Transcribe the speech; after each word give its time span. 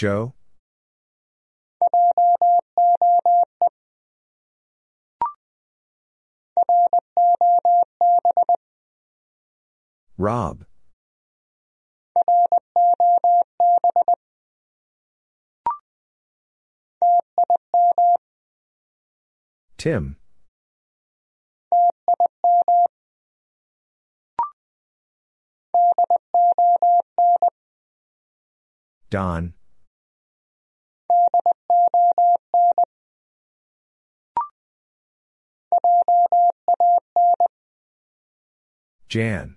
Joe? 0.00 0.32
Rob. 10.16 10.64
Tim. 19.76 20.16
Don. 29.10 29.52
Jan. 39.08 39.56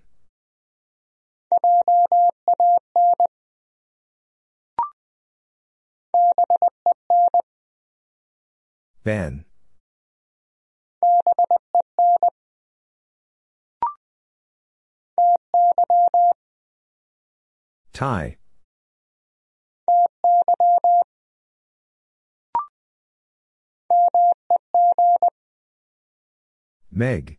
Ben. 9.04 9.44
Ty. 17.92 18.38
Meg. 26.90 27.38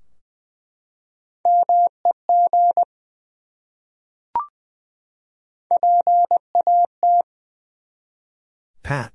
Pat. 8.83 9.13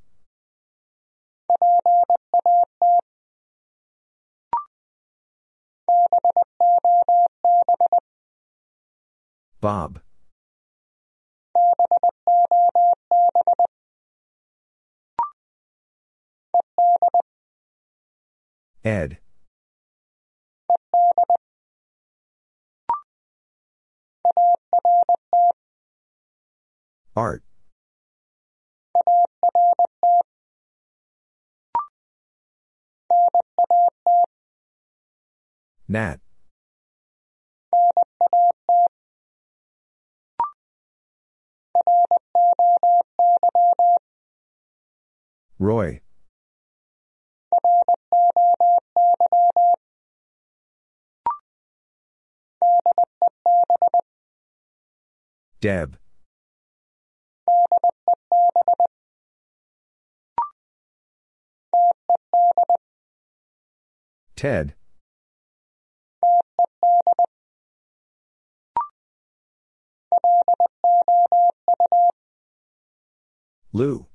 Bob. 9.61 10.01
Ed. 18.85 19.19
Art. 27.15 27.43
Nat. 35.89 36.21
Roy. 45.59 46.01
Deb. 55.61 55.99
Ted. 64.37 64.75
Lou. 73.73 74.07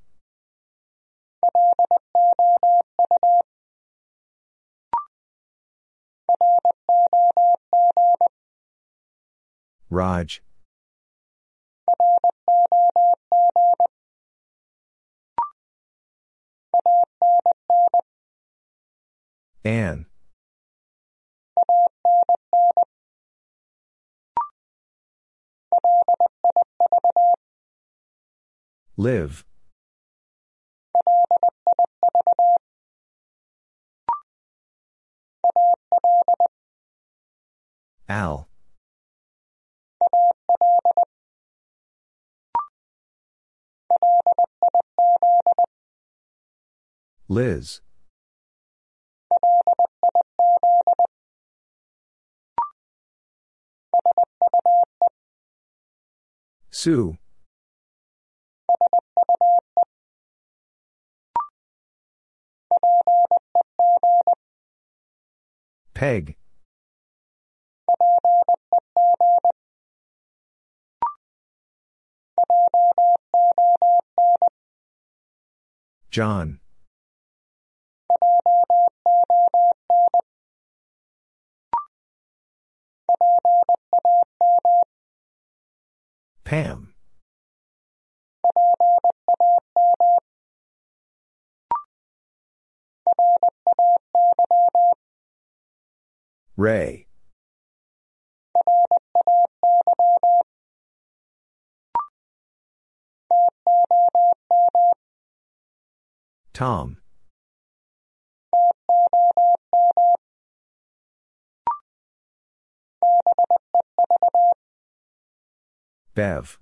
Raj. 9.89 10.41
Ann. 19.63 20.05
Liv. 28.97 29.43
Al. 38.07 38.47
Liz. 47.27 47.81
Sue. 56.69 57.17
Peg. 65.95 66.35
Jon. 76.11 76.59
Pam. 86.43 86.93
Ray. 96.57 97.07
Tom. 106.53 106.97
Bev. 116.13 116.57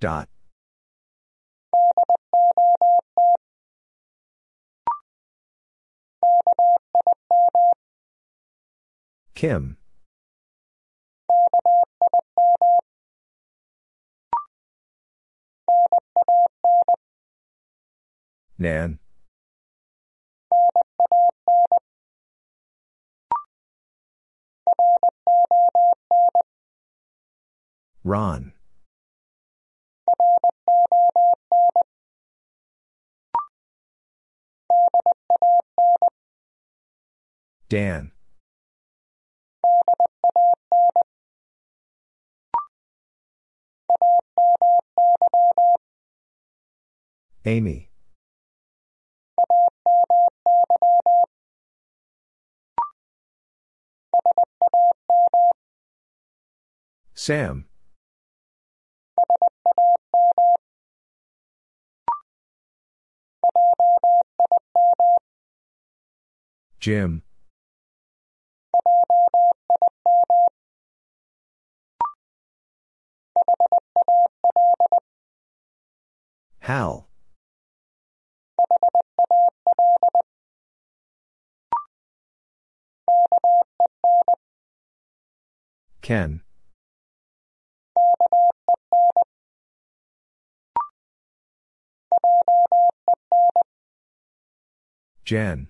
Dot. 0.00 0.28
Kim. 9.34 9.76
Nan. 18.58 18.98
Ron. 28.04 28.52
Dan. 37.68 38.12
Amy. 47.46 47.90
Sam. 57.14 57.66
Jim. 66.80 67.22
Hal. 76.60 77.06
Ken. 86.00 86.42
Jen. 95.24 95.68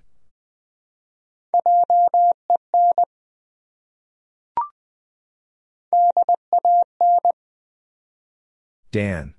Dan. 8.95 9.35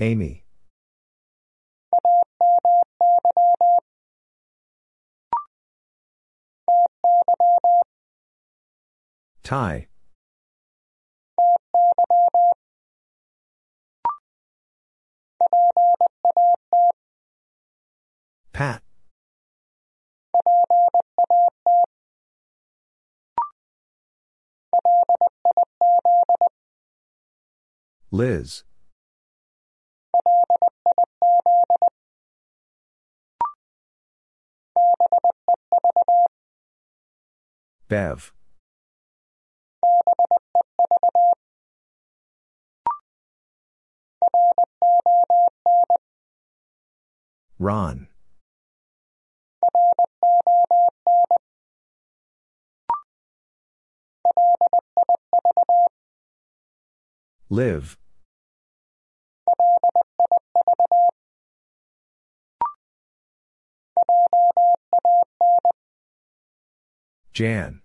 Amy. 0.00 0.44
Ty. 9.44 9.86
Pat. 18.52 18.85
Liz. 28.10 28.64
Bev. 37.88 38.32
Ron. 47.58 48.08
Liv. 57.48 57.96
Jan. 67.32 67.82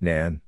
Nan. 0.00 0.42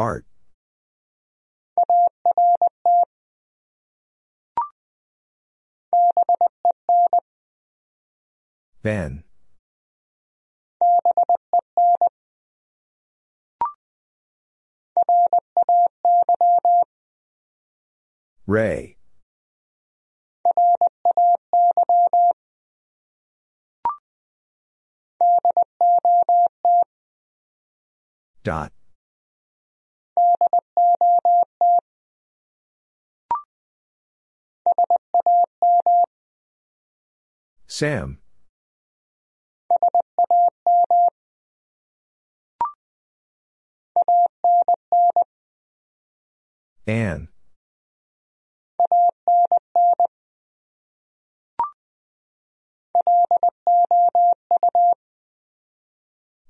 Art. 0.00 0.24
Ben. 8.82 9.24
Ray. 18.46 18.96
Dot. 28.42 28.72
Sam. 37.70 38.18
Ann. 46.88 47.28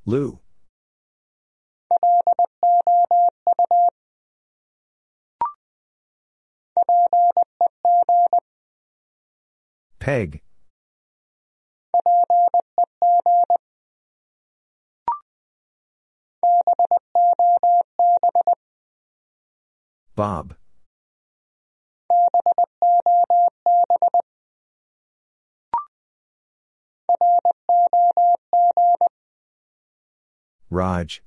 Lou. 0.07 0.41
Peg. 9.99 10.41
Bob. 20.15 20.55
Raj. 30.71 31.23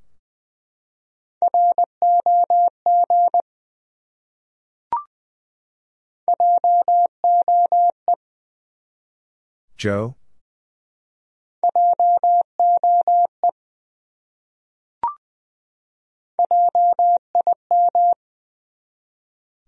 Joe. 9.76 10.14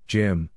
Jim. 0.06 0.50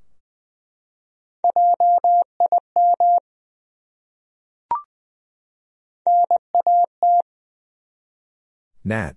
Nat. 8.84 9.16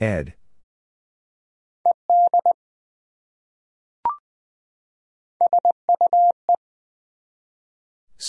Ed. 0.00 0.37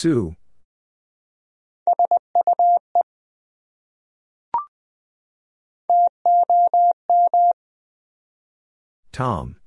Sue. 0.01 0.33
Tom. 9.11 9.57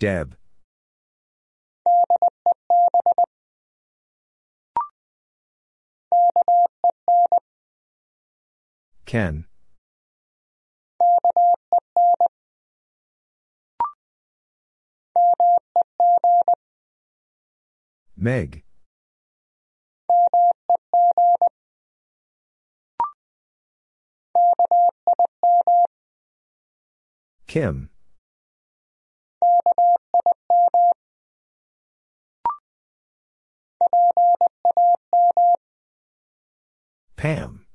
Deb. 0.00 0.36
Ken. 9.06 9.47
Meg. 18.16 18.64
Kim. 27.46 27.90
Pam. 37.16 37.68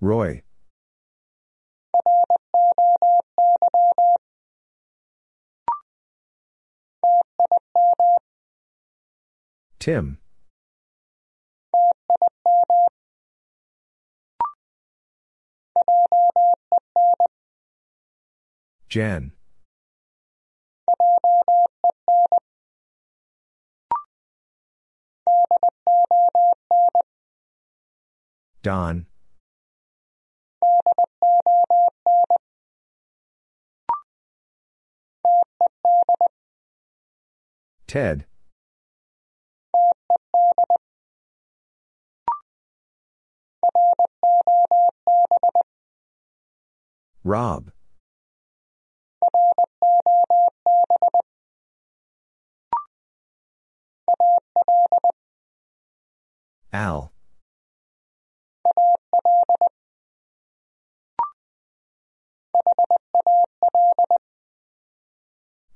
Roy. 0.00 0.42
Tim. 9.78 10.18
Jen. 18.88 19.32
Don. 28.66 29.06
Ted. 37.86 38.26
Rob. 47.22 47.70
Al. 56.72 57.12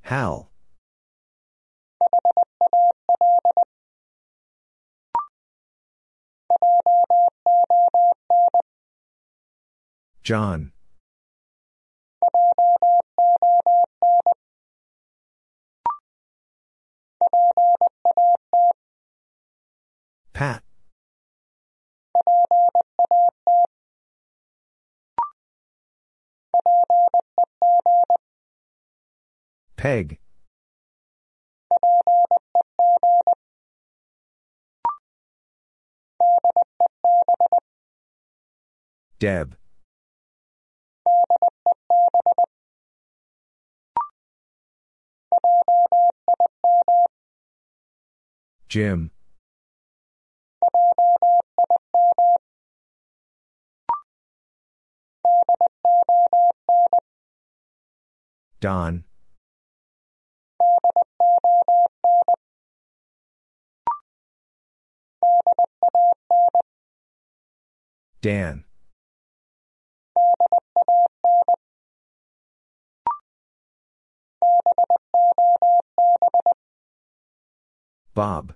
Hal. 0.03 0.51
Jon. 10.23 10.73
Pat. 20.33 20.63
Peg. 29.77 30.19
Deb. 39.19 39.57
Jim. 48.69 49.11
Don. 58.61 59.05
Dan. 68.21 68.65
Bob. 78.15 78.55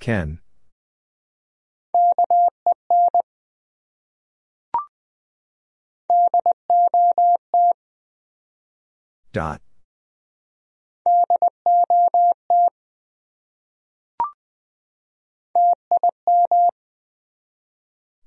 Ken. 0.00 0.40
Dot. 9.32 9.60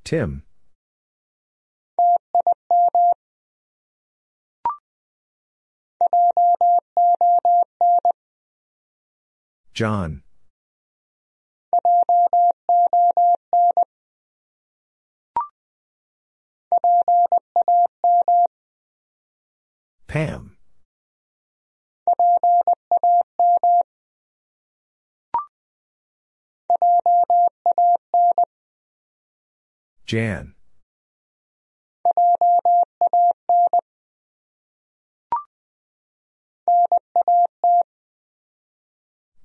Tim. 0.04 0.44
Jon. 9.74 10.24
Pam. 20.08 20.58
Jan. 30.06 30.56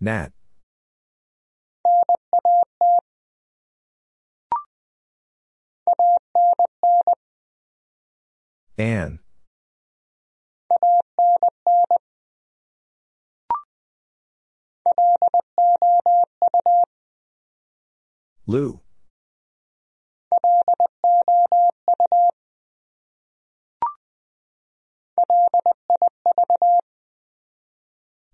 Nat. 0.01 0.33
Ann. 8.79 9.21
Lou. 18.47 18.81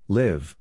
Liv. 0.09 0.57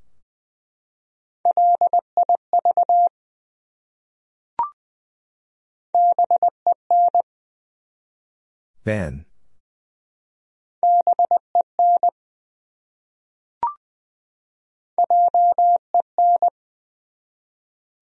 Ben. 8.84 9.26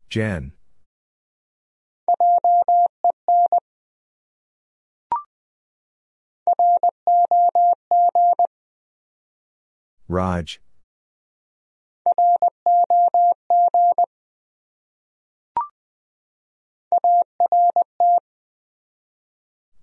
Jen. 0.10 0.54
Raj. 10.08 10.60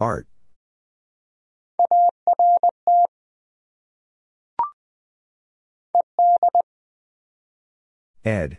Art. 0.00 0.26
Ed. 8.26 8.58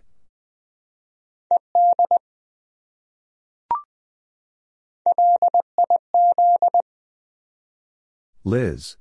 Liz. 8.45 8.95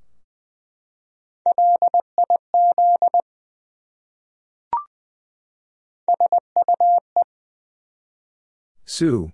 Sue. 8.84 9.30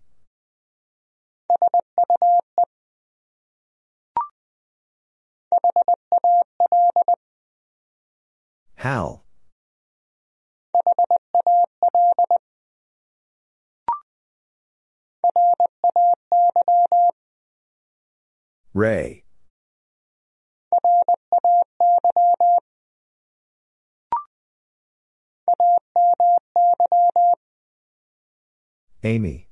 Hal. 8.76 9.21
Ray. 18.74 19.24
Amy. 29.04 29.48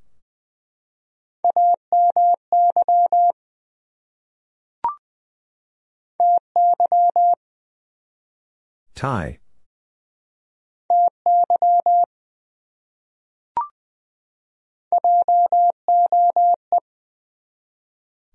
Ty. 8.95 9.39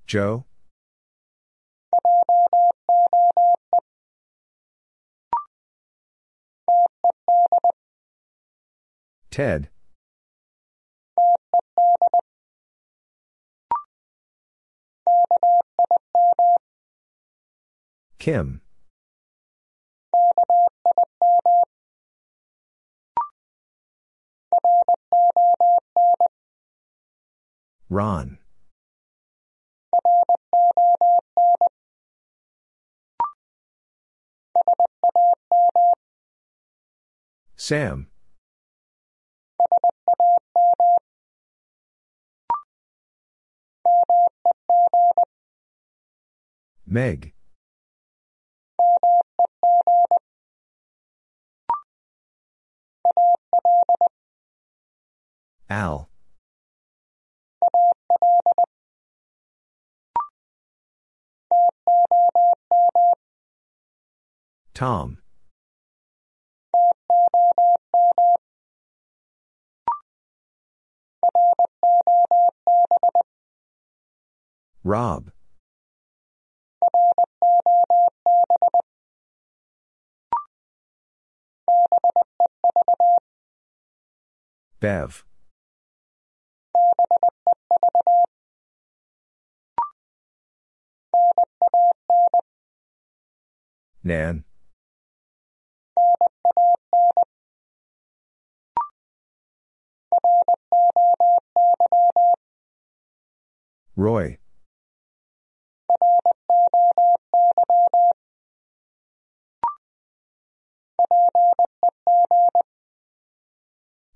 Joe. 0.08 0.46
Ted. 9.32 9.70
Kim. 18.20 18.62
Ron. 27.90 28.40
Sam. 37.56 38.08
Meg. 46.88 47.34
Al. 55.70 56.10
Tom. 64.74 65.20
Rob. 74.84 75.32
Bev. 84.80 85.24
Nan. 94.06 94.44
Roy. 103.96 104.38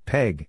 Peg. 0.05 0.47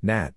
Nat. 0.00 0.34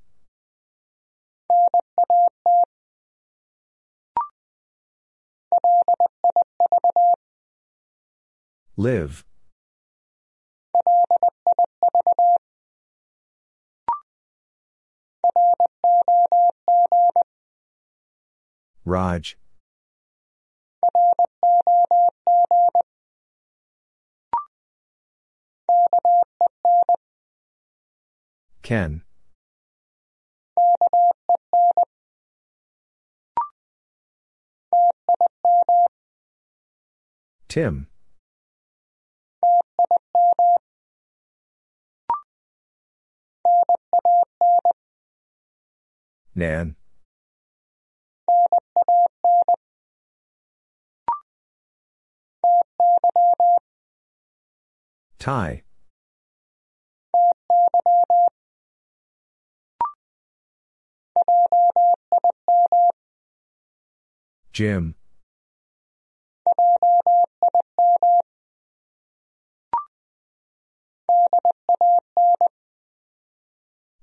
Liv. 8.77 9.25
Raj. 18.85 19.35
Ken. 28.61 29.01
Tim. 37.47 37.87
Nan. 46.35 46.75
Ty. 55.17 55.63
Jim. 64.53 64.95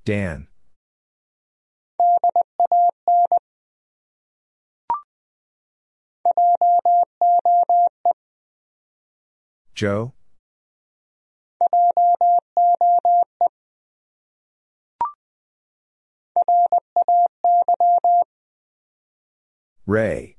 Dan. 0.05 0.49
Joe? 9.75 10.13
Ray. 19.87 20.37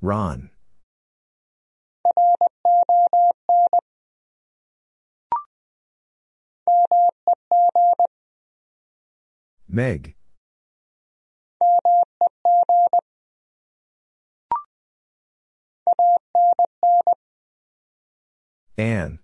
Ron. 0.00 0.50
Meg. 9.68 10.14
Ann. 18.78 19.18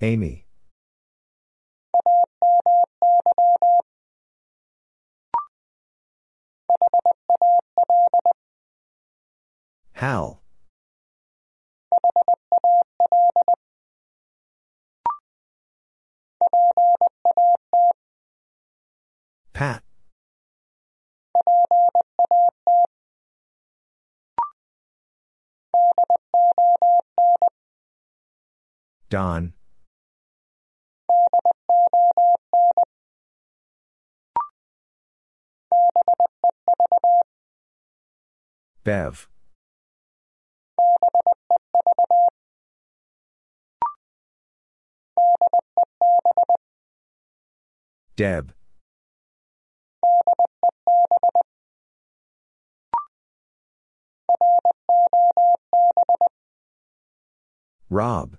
Amy. 0.00 0.46
Hal. 9.92 10.40
Pat. 19.52 19.82
Don. 29.10 29.54
Bev. 38.84 39.28
Deb. 48.16 48.54
Rob. 57.90 58.38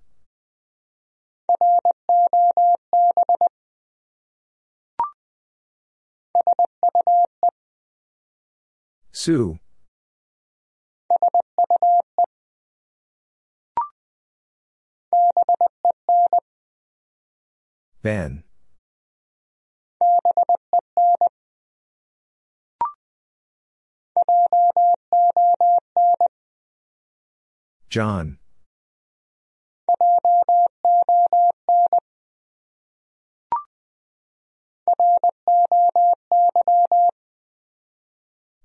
Sue. 9.11 9.59
Ben. 18.01 18.43
Jon. 27.89 28.37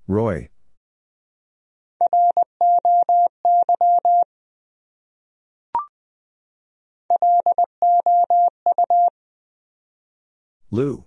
Roy. 0.07 0.49
Lou. 10.71 11.05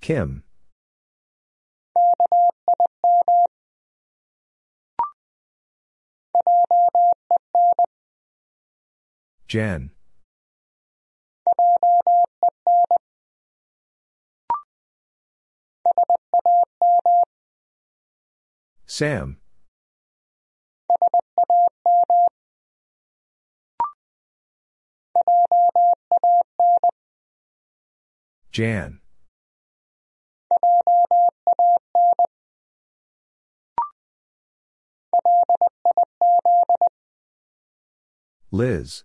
Kim. 0.00 0.42
Jen. 9.48 9.90
Sam. 18.86 19.36
Jan. 28.50 29.01
Liz. 38.54 39.04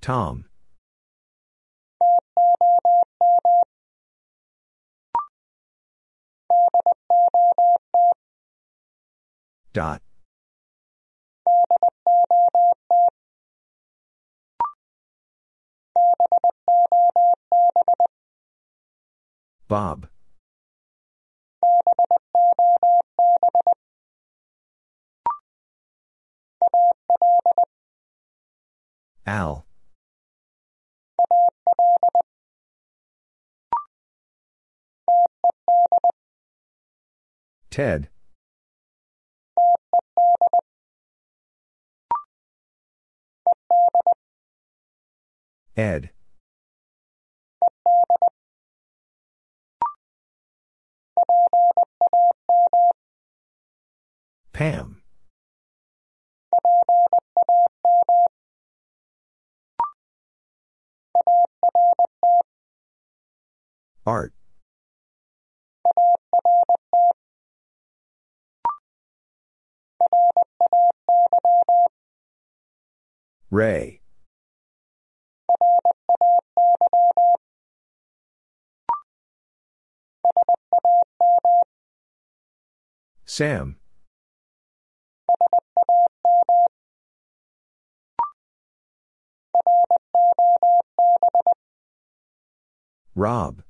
Tom. 0.00 0.44
Dot. 9.72 10.00
Bob. 19.68 20.08
Al. 29.26 29.64
Ted. 37.70 38.08
Ed. 45.76 46.10
Pam. 54.54 55.02
Art. 64.06 64.32
Ray. 73.50 74.00
Sam. 83.26 83.78
Rob. 93.14 93.62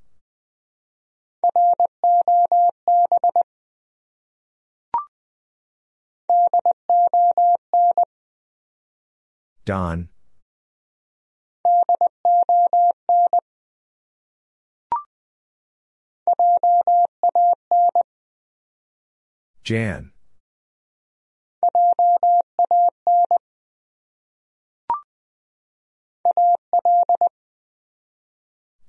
Don. 9.67 10.09
Jan. 19.63 20.14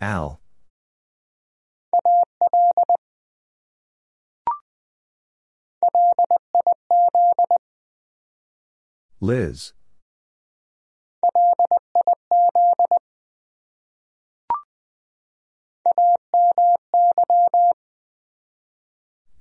Al. 0.02 0.40
Liz. 9.20 9.74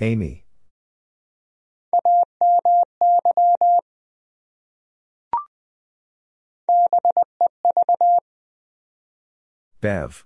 Amy. 0.01 0.45
Bev. 9.85 10.25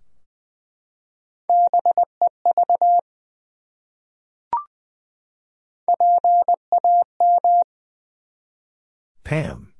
Pam. 9.25 9.73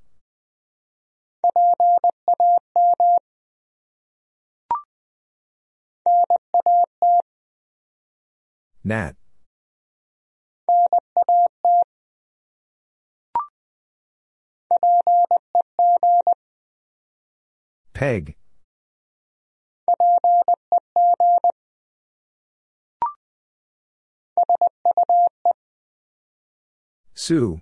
Nat. 8.83 9.15
Peg. 17.95 18.35
Sue. 27.15 27.61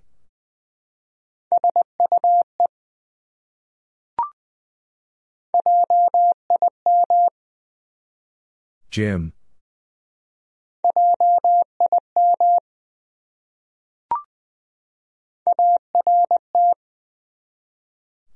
Jim. 8.91 9.33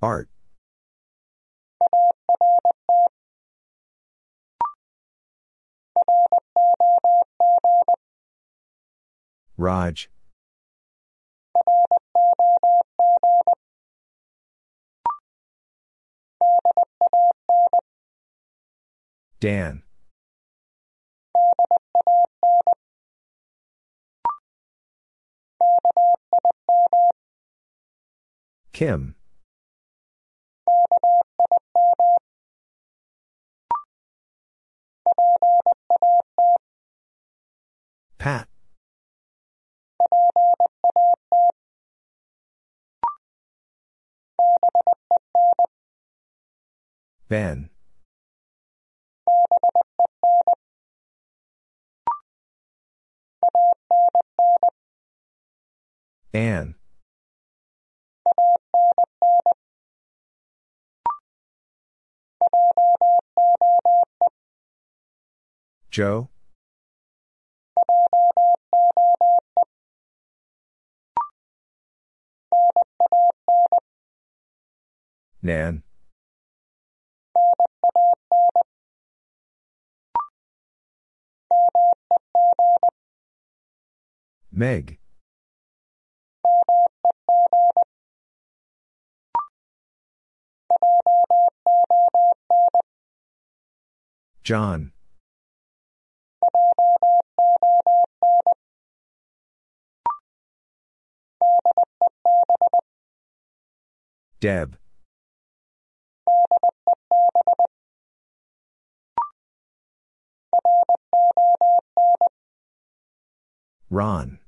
Art. 0.01 0.29
Raj. 9.57 10.09
Dan. 19.39 19.81
Kim. 28.71 29.15
Pat. 38.19 38.50
Ben. 47.29 47.69
Ann. 56.33 56.75
Joe? 65.89 66.29
Nan. 75.43 75.83
Meg. 84.51 84.99
Jon. 94.43 94.91
Deb. 104.39 104.80
Ron. 113.89 114.39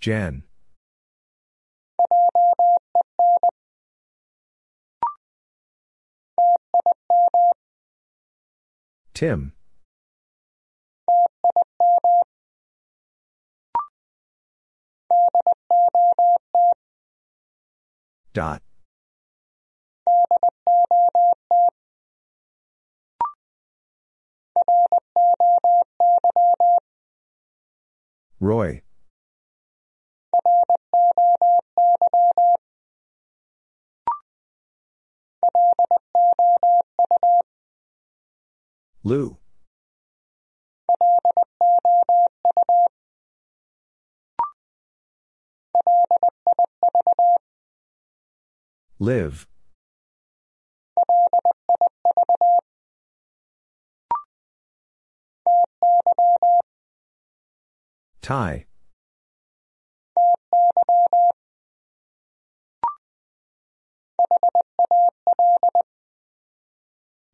Jen. 0.00 0.44
Tim. 9.14 9.52
Dot. 18.32 18.62
Roy. 28.40 28.82
Lou. 39.04 39.36
Liv. 49.02 49.48
Ty. 58.20 58.66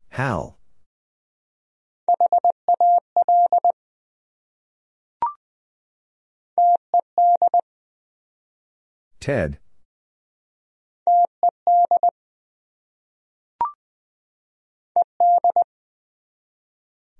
Hal. 0.09 0.57
Ted. 9.19 9.59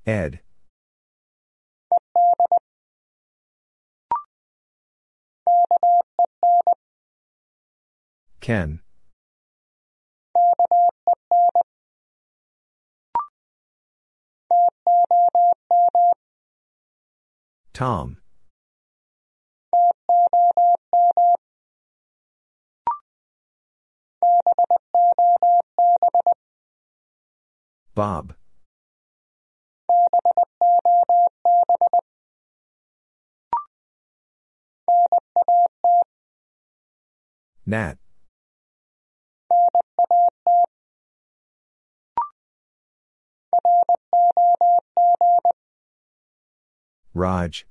Ed. 0.10 0.40
Ken. 8.42 8.82
Tom. 17.72 18.18
Bob. 27.94 28.39
Nat. 37.70 38.00
Raj. 47.14 47.68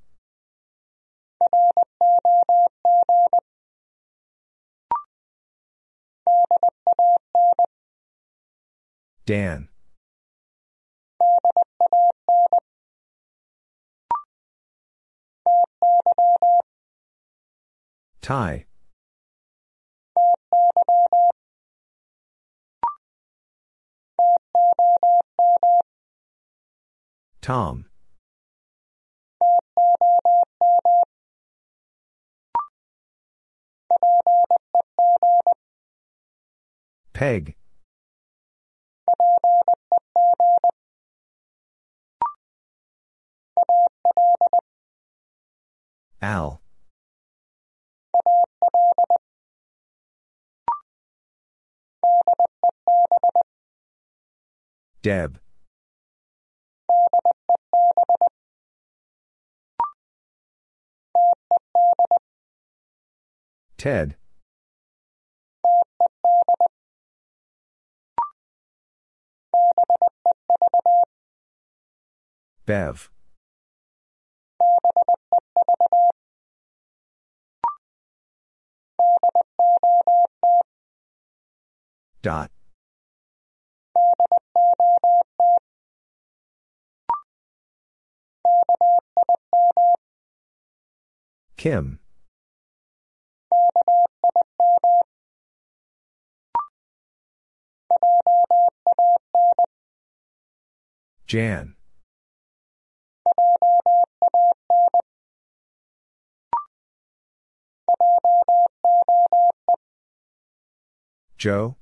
Dan. 9.26 9.68
Ty. 18.20 18.67
Tom. 27.40 27.86
Peg. 37.14 37.56
Al. 46.20 46.60
Deb. 55.08 55.38
Ted. 63.78 64.16
Bev. 72.66 73.08
Dot. 82.20 82.50
Kim. 91.56 91.98
Jan. 101.26 101.74
Joe? 111.36 111.76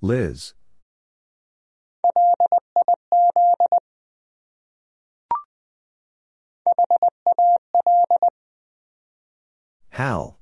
Liz. 0.00 0.54
Hal. 9.90 10.38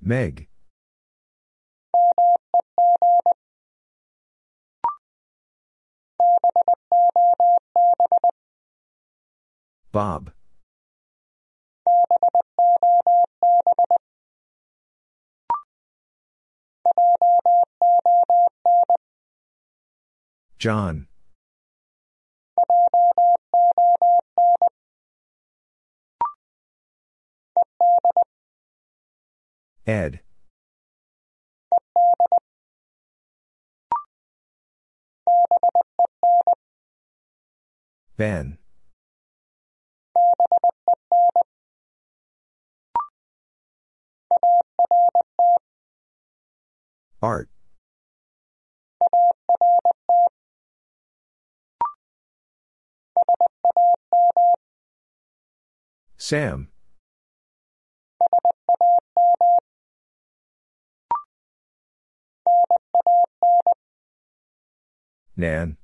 Meg. 0.00 0.48
Bob. 9.92 10.32
Jon. 20.58 21.06
Ed. 29.86 30.20
Ben. 38.16 38.58
Art. 47.20 47.48
Sam. 56.16 56.68
Nan. 65.36 65.76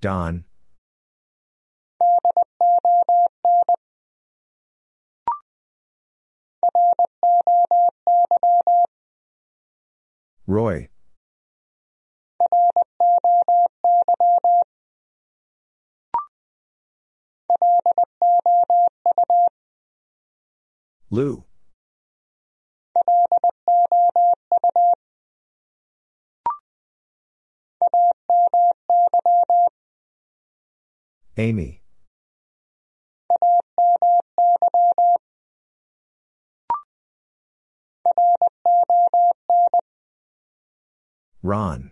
Don. 0.00 0.44
Roy. 10.46 10.88
Lou. 21.10 21.44
Amy. 31.36 31.82
Ron. 41.42 41.90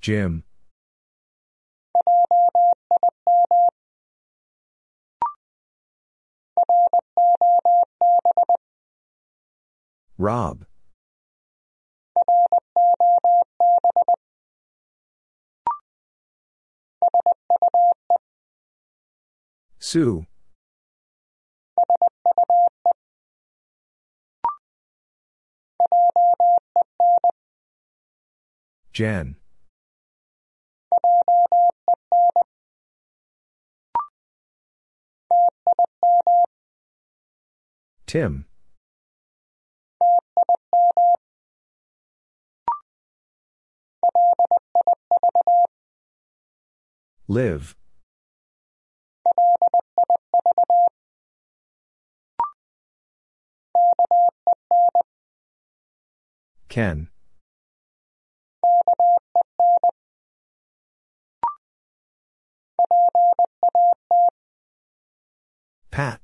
Jim. 0.00 0.44
Rob. 10.20 10.66
Sue. 19.78 20.26
Jen. 28.92 29.36
Tim. 38.06 38.44
Liv. 47.28 47.76
Ken. 56.68 57.08
Pat. 65.90 66.20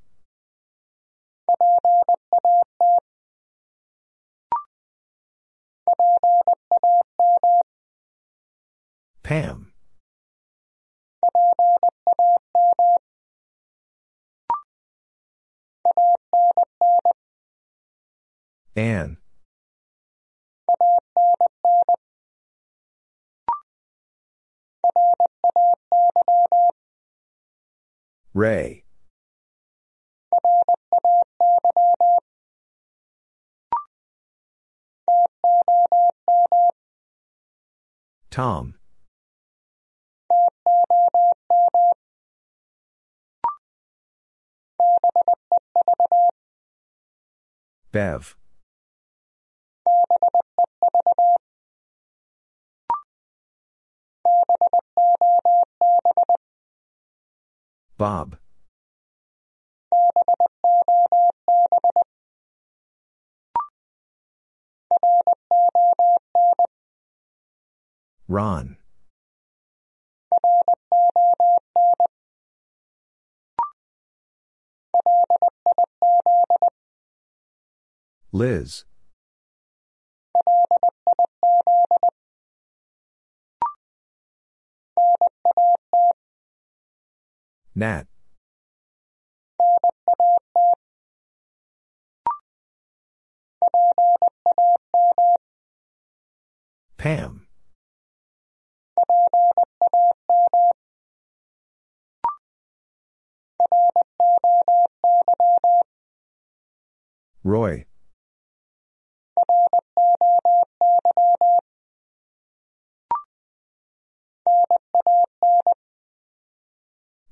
Pam. 9.26 9.72
Ann. 18.76 19.16
Ray. 28.32 28.84
Tom. 38.30 38.75
Bev. 47.92 48.36
Bob. 57.96 58.36
Ron. 68.28 68.76
Liz. 78.32 78.84
Nat. 87.74 88.06
Pam. 96.98 97.46
Roy. 107.44 107.86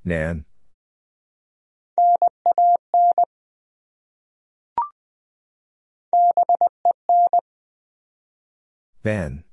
Nan. 0.05 0.45
Ben. 9.03 9.43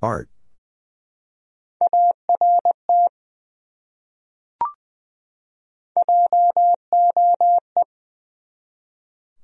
Art. 0.00 0.28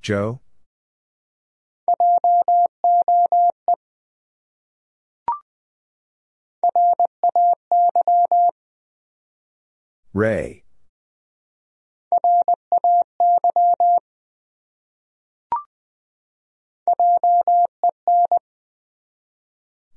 Joe? 0.00 0.40
Ray. 10.12 10.63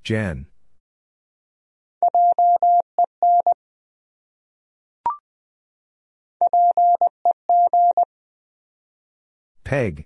Jen. 0.07 0.45
Peg. 9.65 10.05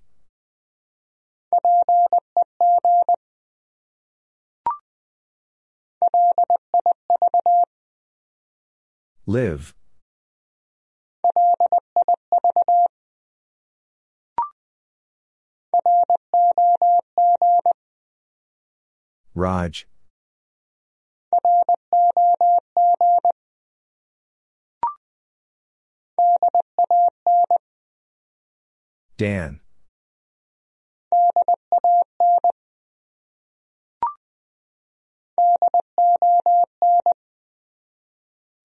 Liv. 9.28 9.76
Raj. 19.36 19.86
Dan. 29.22 29.60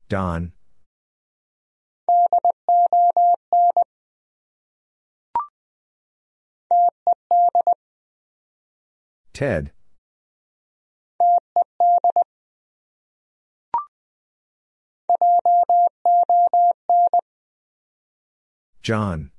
Don. 0.08 0.52
Ted. 9.34 9.72
Jon. 18.82 19.30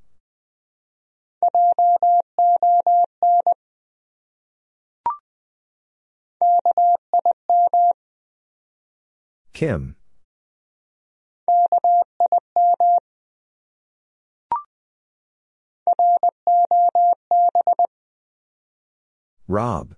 Kim. 9.54 9.96
Rob. 19.48 19.96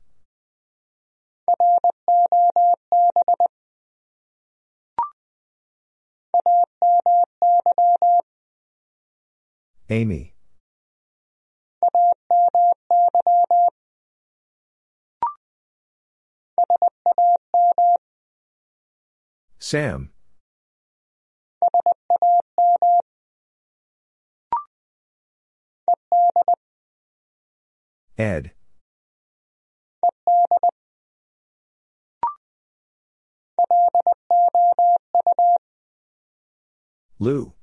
Amy. 9.89 10.35
Sam. 19.59 20.11
Ed. 28.17 28.51
Lou. 37.19 37.53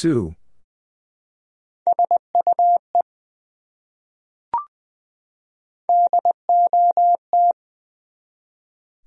Sue. 0.00 0.34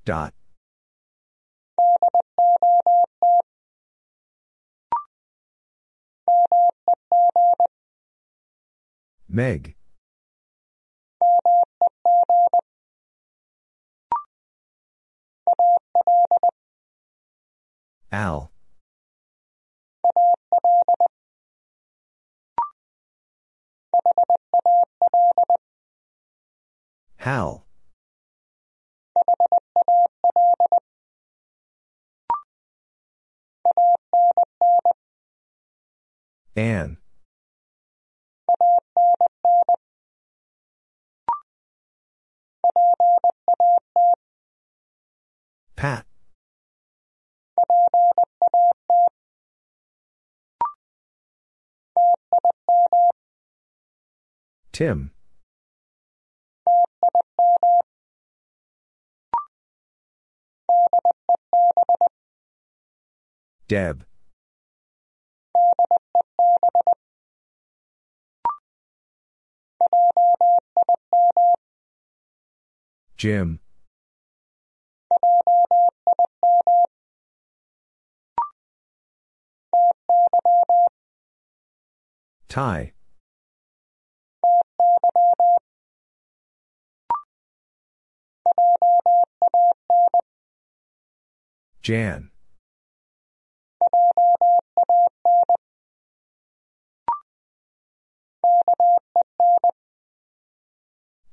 Dot. 0.06 0.36
Meg. 9.28 9.76
Al. 18.12 18.53
Hal. 27.18 27.66
Ann. 36.56 36.98
Pat. 45.76 46.06
Tim. 54.74 55.12
Deb. 63.68 64.04
Jim. 73.16 73.60
Ty. 82.50 82.94
Jan. 91.84 92.32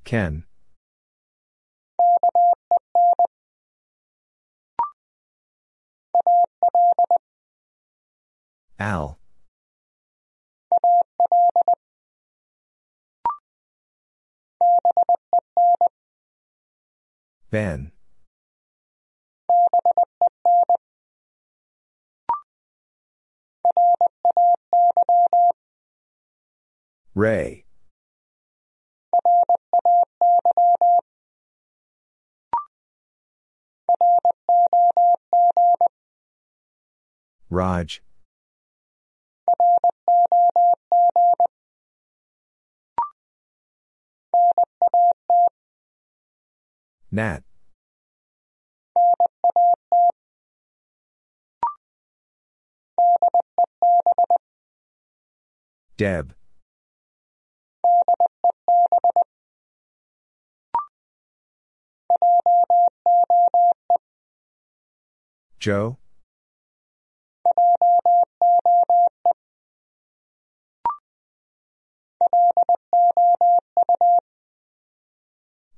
Ken. 0.03 0.45
Al. 8.77 9.19
Ben. 17.51 17.93
Ray. 27.15 27.65
Raj. 37.51 38.01
Nat. 47.11 47.43
Deb. 56.01 56.33
Joe? 65.59 65.99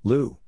Lou. 0.04 0.38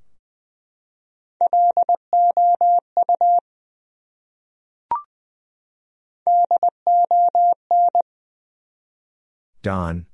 Don. 9.65 10.05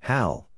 Hal. 0.00 0.48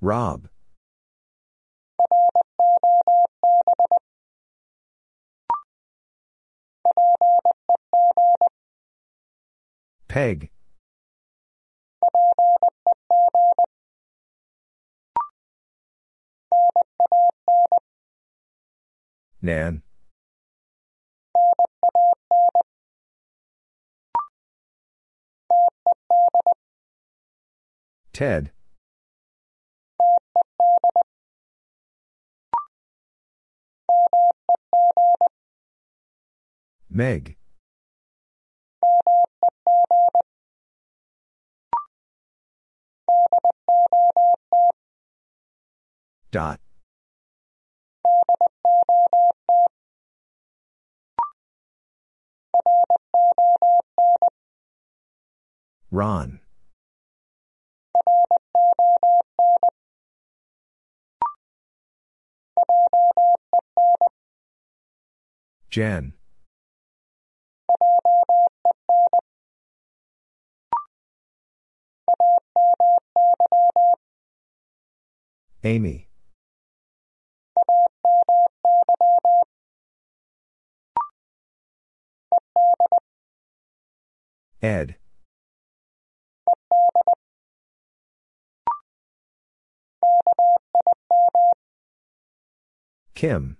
Rob. 0.00 0.48
Peg. 10.08 10.50
Nan. 19.40 19.82
Ted. 28.12 28.50
Meg. 36.90 37.37
Dot. 46.30 46.60
Ron. 55.90 56.40
Jen. 65.70 66.12
Amy. 75.64 76.08
Ed. 84.62 84.96
Kim. 93.14 93.57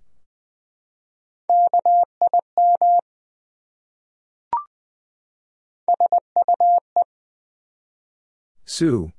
Sue. 8.79 9.11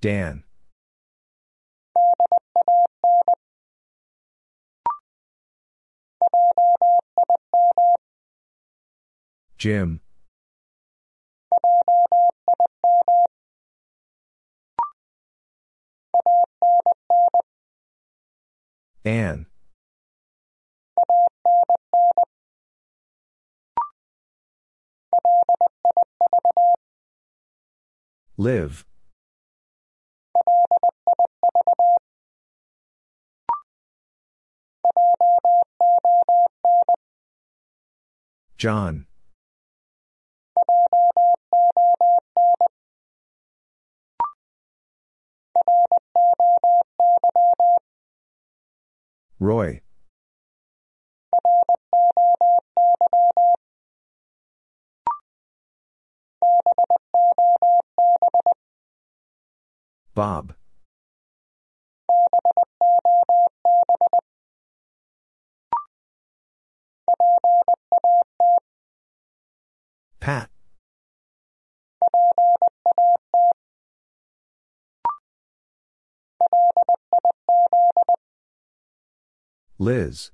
Dan. 0.00 0.42
Jim. 9.56 10.00
Ann. 19.04 19.46
Liv. 28.36 28.84
Jon. 38.58 39.06
Roy. 49.38 49.80
Bob. 60.14 60.54
Pat. 70.20 70.48
Liz. 79.78 80.30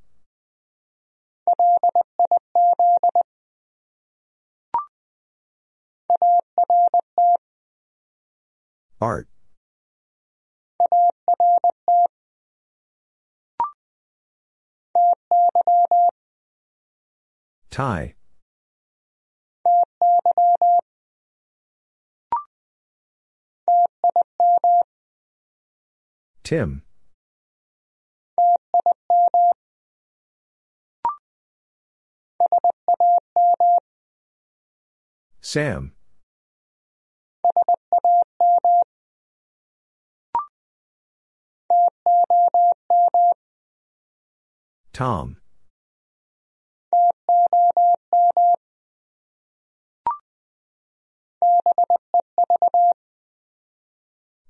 Art. 9.00 9.28
Ty. 17.70 18.14
Tim. 26.42 26.82
Sam. 35.40 35.92
Tom. 44.92 45.36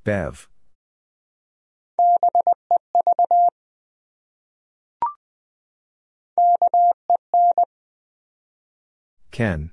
Bev. 0.03 0.49
Ken. 9.31 9.71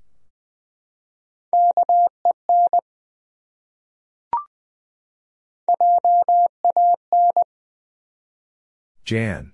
Jan. 9.08 9.54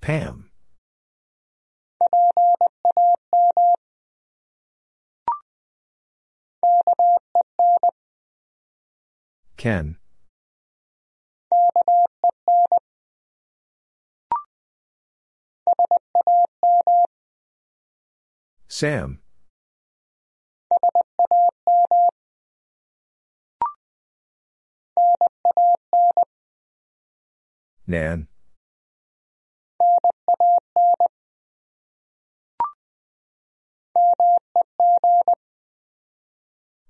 Pam. 0.00 0.48
Ken. 9.56 9.96
Sam. 18.68 19.18
Nan. 27.86 28.26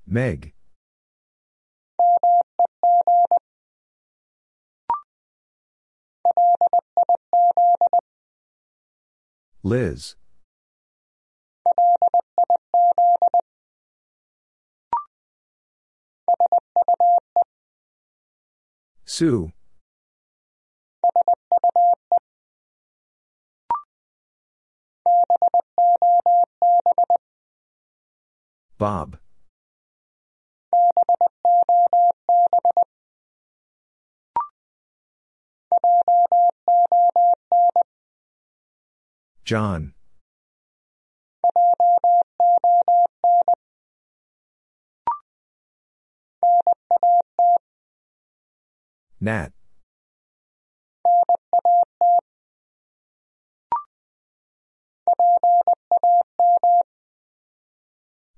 Meg. 0.06 0.54
Liz. 9.62 10.16
Sue. 19.06 19.52
Bob. 28.78 29.18
Jon. 39.44 39.95
Nat. 49.20 49.52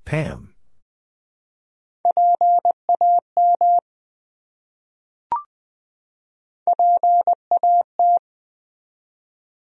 Pam. 0.04 0.54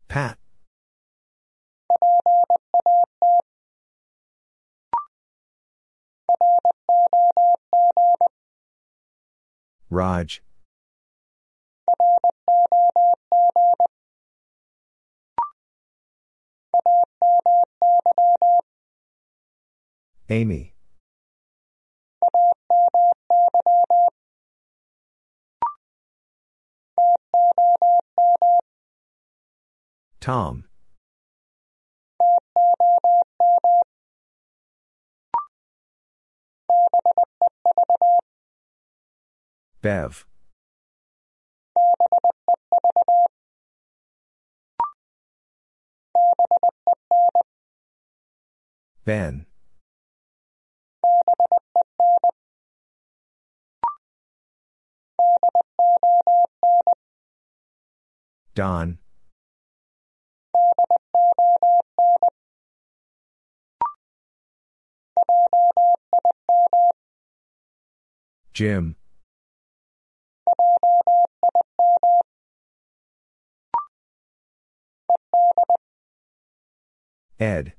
Pat. 0.08 0.38
Raj. 9.90 10.42
Amy. 20.30 20.74
Tom. 30.20 30.66
Bev. 39.82 40.26
Ben. 49.08 49.46
Don. 58.54 58.98
Jim. 68.54 68.98
Ed. 77.40 77.77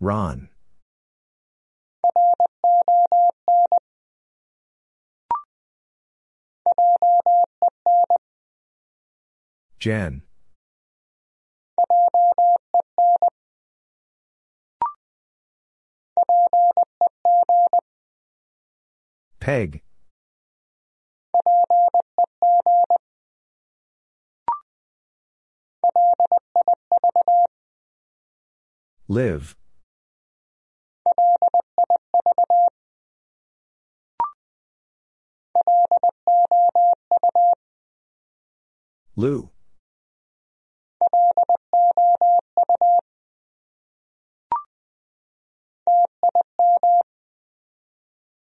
Ron. 0.00 0.48
Jen. 9.78 10.22
Peg. 19.38 19.82
Liv. 29.08 29.56
Lou. 39.20 39.50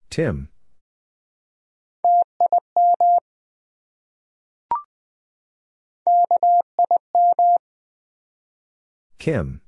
Tim. 0.09 0.49
Kim. 9.19 9.61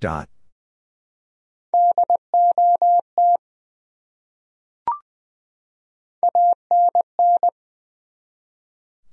Dot. 0.00 0.31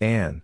Ann. 0.02 0.44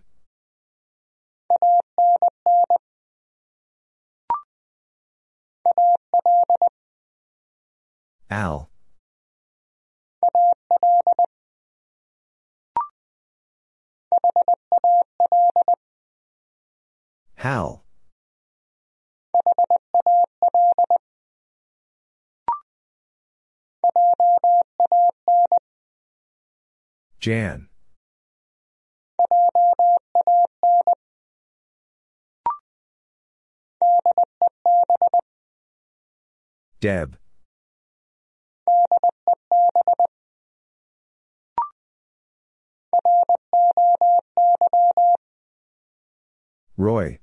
Al. 8.28 8.68
Hal. 17.36 17.82
Jan. 27.20 27.68
Deb. 36.86 37.18
Roy. 46.76 47.18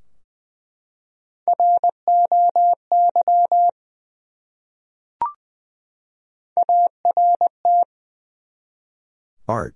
Art. 9.47 9.75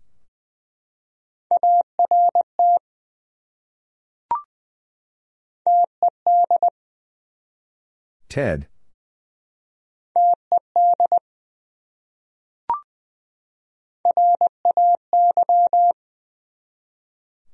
Ted. 8.27 8.67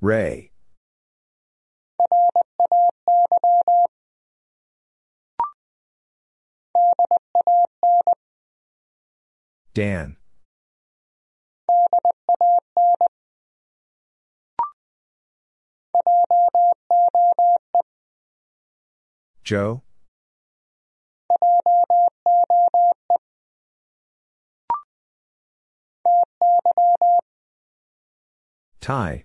Ray. 0.01 0.51
Dan. 9.73 10.17
Joe? 19.43 19.83
Ty. 28.83 29.23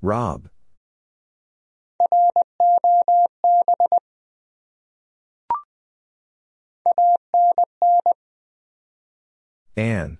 Rob. 0.00 0.48
Ann. 9.76 10.18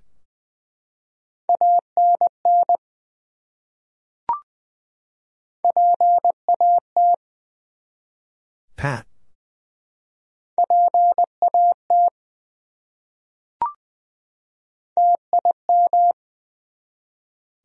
Pat. 8.77 9.07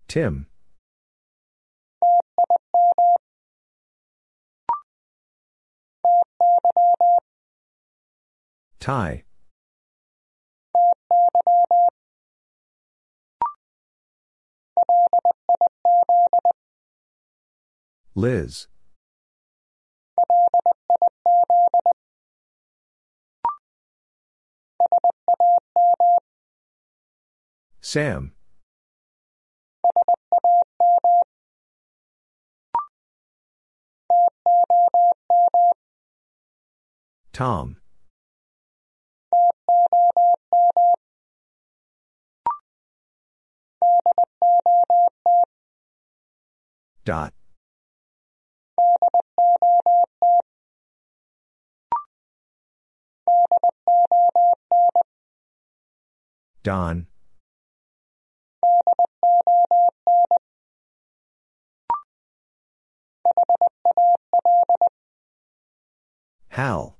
Tim. 0.07 0.47
Ty. 8.81 9.23
Liz. 18.15 18.67
Sam. 27.81 28.33
Tom. 37.33 37.77
Dot. 47.03 47.33
Don. 56.63 57.07
Hal. 66.49 66.97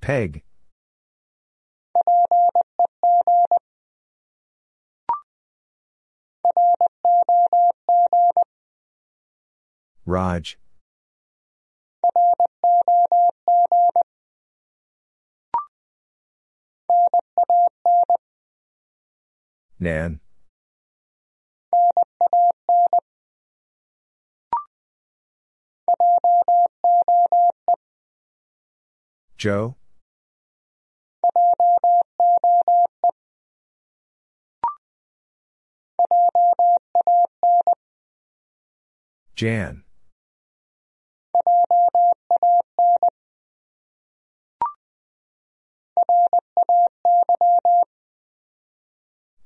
Peg. 0.00 0.42
Raj. 10.04 10.56
Nan. 19.78 20.20
Joe? 29.36 29.76
Jan. 39.34 39.81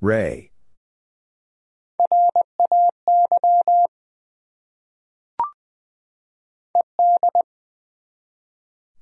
Ray. 0.01 0.53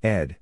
Ed. 0.03 0.37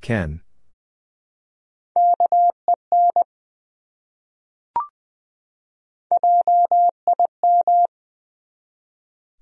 Ken. 0.00 0.40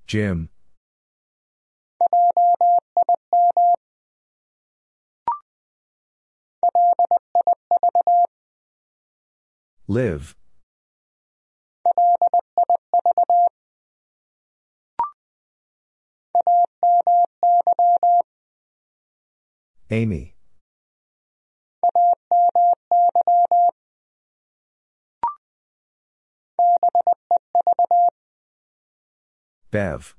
Jim. 0.07 0.49
Liv. 9.89 10.35
Amy. 19.89 20.35
Bev. 29.69 30.15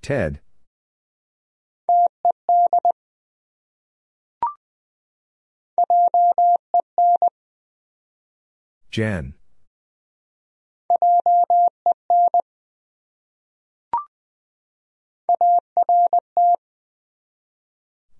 Ted. 0.00 0.40
Jen. 8.90 9.34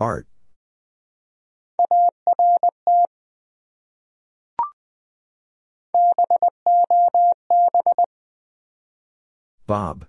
Art. 0.01 0.26
Bob. 9.73 10.05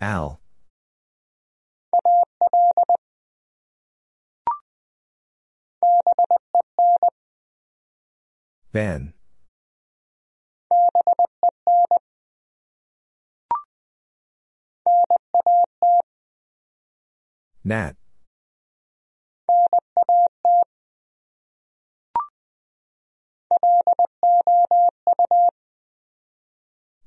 Al. 0.00 0.40
Ben. 8.72 9.12
Nat. 17.62 17.97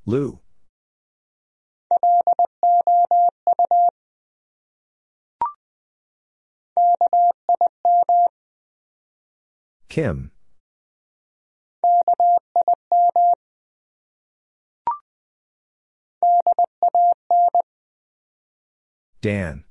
Lou. 0.04 0.40
Kim. 9.88 10.32
Dan. 19.20 19.64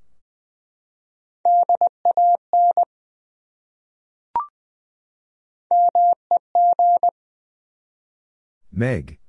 Meg. 8.82 9.20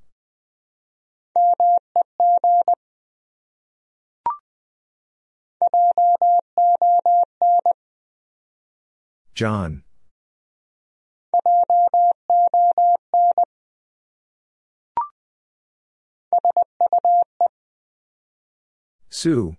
Jon. 9.35 9.83
Sue. 19.11 19.57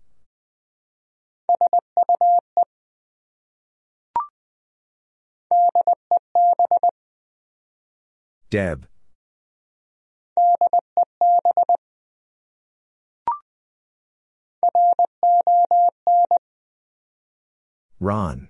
Deb. 8.50 8.88
Ron. 18.00 18.50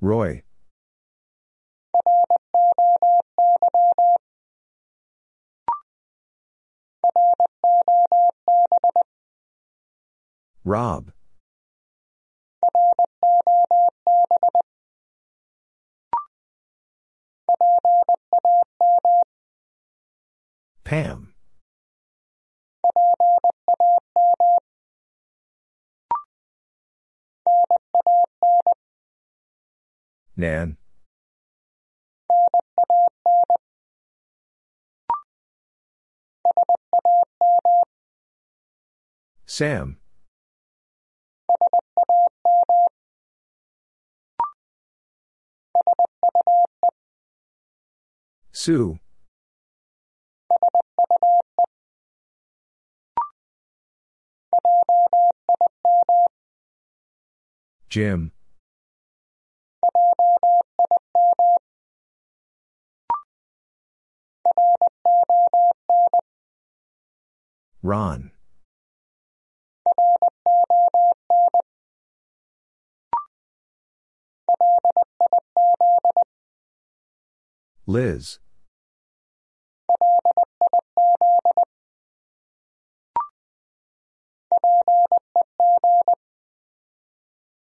Roy. 0.00 0.42
Rob. 10.64 11.12
Pam. 20.84 21.34
Nan. 30.36 30.76
Sam. 39.46 39.98
Sue. 48.56 49.00
Jim. 57.88 58.30
Ron. 67.82 68.30
Liz. 77.86 78.38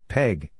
Peg. 0.08 0.50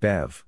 Bev. 0.00 0.44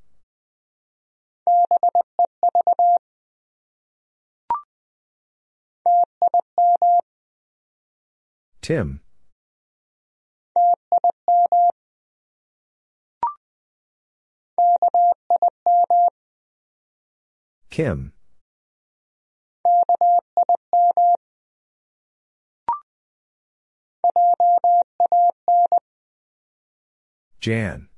Tim. 8.60 9.00
Kim. 17.70 18.12
Jan. 27.40 27.88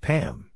Pam. 0.00 0.50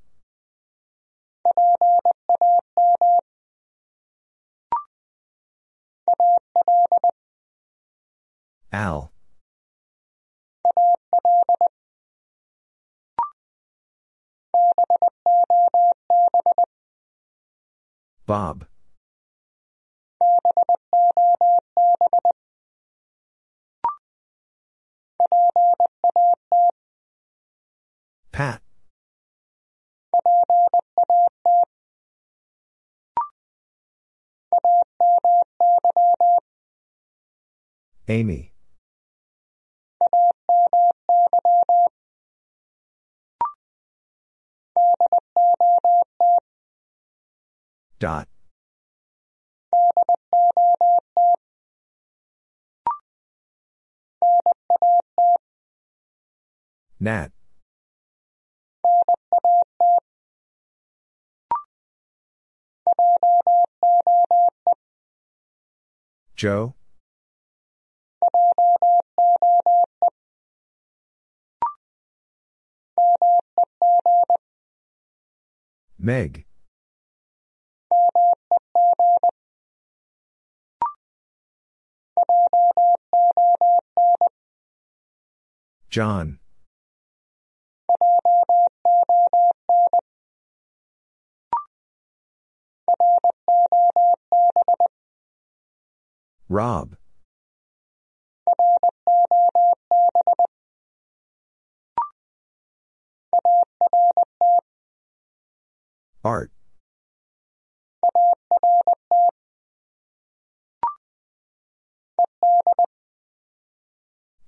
Al. 8.73 9.13
Bob. 18.27 18.67
Pat. 28.33 28.61
Amy. 38.09 38.53
Dot. 47.99 48.29
Nat. 57.01 57.33
Joe? 66.37 66.75
Meg. 75.99 76.45
Jon. 85.89 86.39
Rob. 96.55 96.97
Art. 106.23 106.53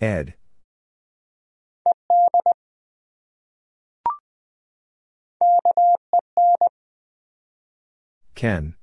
Ed. 0.00 0.34
Ken. 8.36 8.76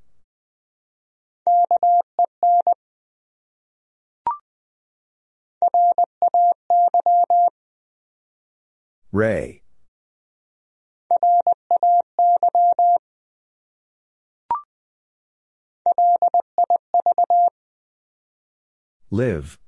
Ray. 9.11 9.61
Liv. 19.11 19.59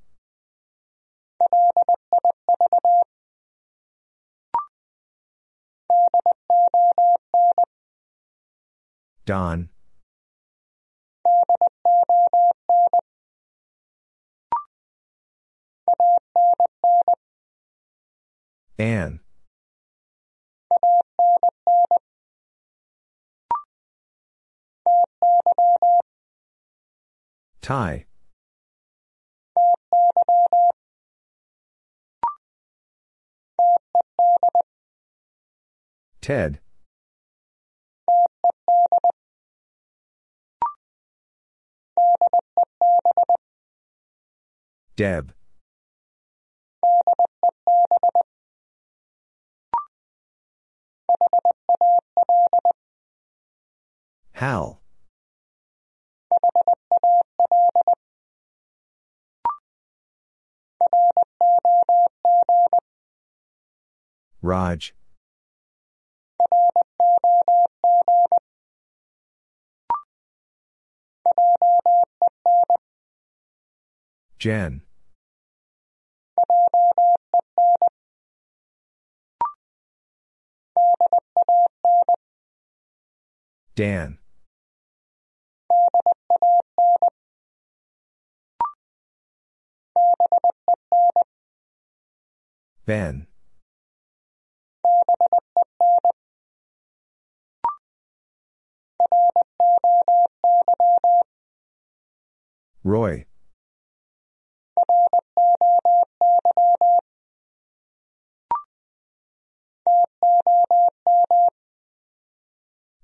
Don. 9.26 9.70
Ann. 18.78 19.20
Ty. 27.62 28.06
Ted. 36.22 36.60
Deb. 44.96 45.34
Hal. 54.46 54.80
Raj. 64.44 64.94
Jen. 74.38 74.84
Dan. 83.76 84.20
Ben. 92.86 93.28
Roy. 102.84 103.26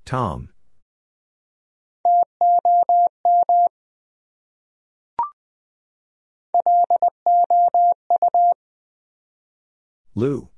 Tom. 0.06 0.51
Lou. 10.14 10.50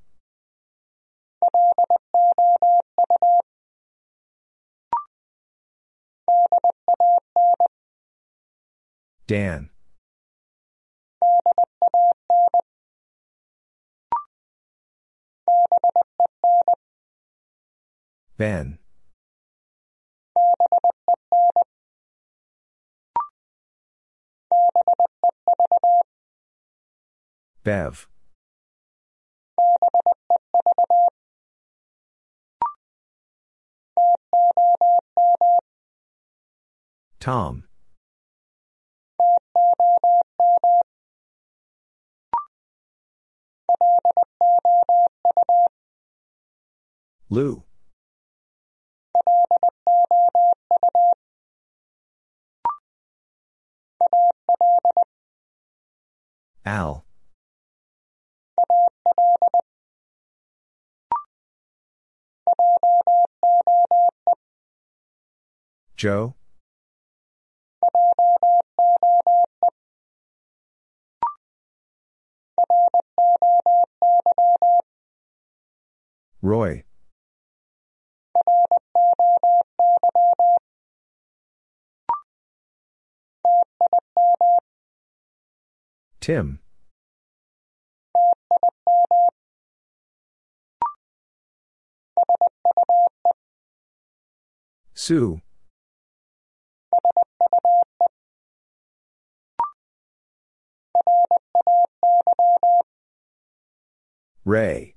Dan. 9.27 9.69
Ben. 18.37 18.79
Bev. 27.63 28.07
Tom. 37.21 37.63
Lou. 47.29 47.63
Al. 56.65 57.05
Joe? 65.95 66.35
Roy. 76.41 76.83
Tim. 86.19 86.59
Sue. 95.05 95.41
Ray. 104.45 104.95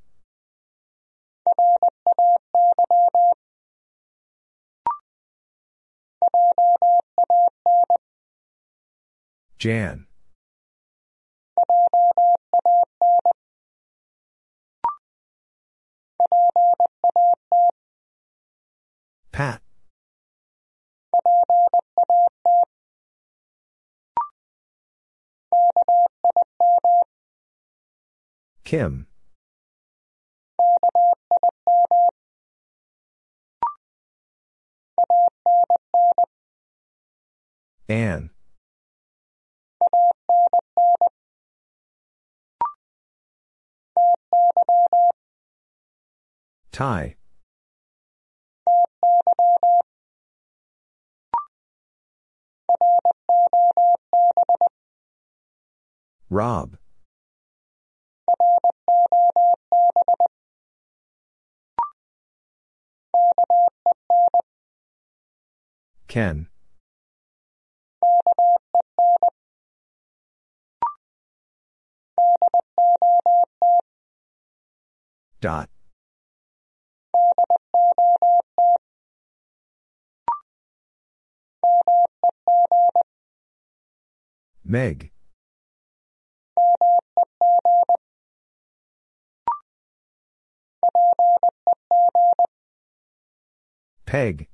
Jan. 9.58 10.06
Pat. 19.32 19.65
Kim. 28.64 29.06
Ann. 37.88 38.30
Ty. 46.72 47.16
Rob. 56.28 56.76
Ken. 66.08 66.48
Dot. 75.40 75.68
Meg. 84.64 85.12
Peg. 94.06 94.48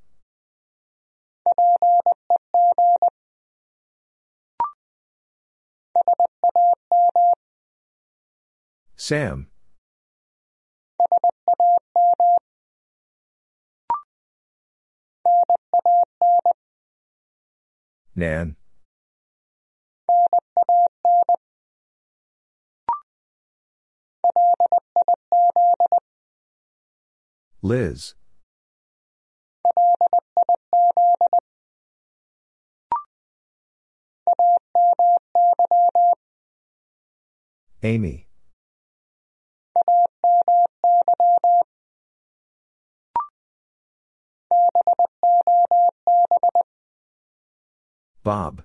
Sam. 8.96 9.48
Nan. 18.14 18.56
Liz. 27.62 28.14
Amy. 37.84 38.26
Bob. 48.24 48.62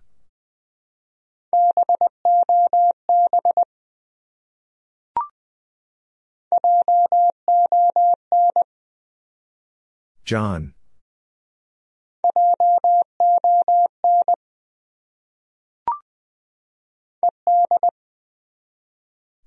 Jon. 10.27 10.73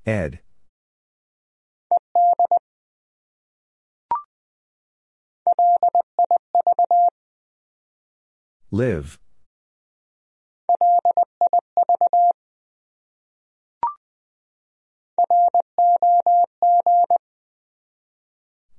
Ed. 0.07 0.41
Liv. 8.71 9.19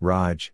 Raj. 0.01 0.51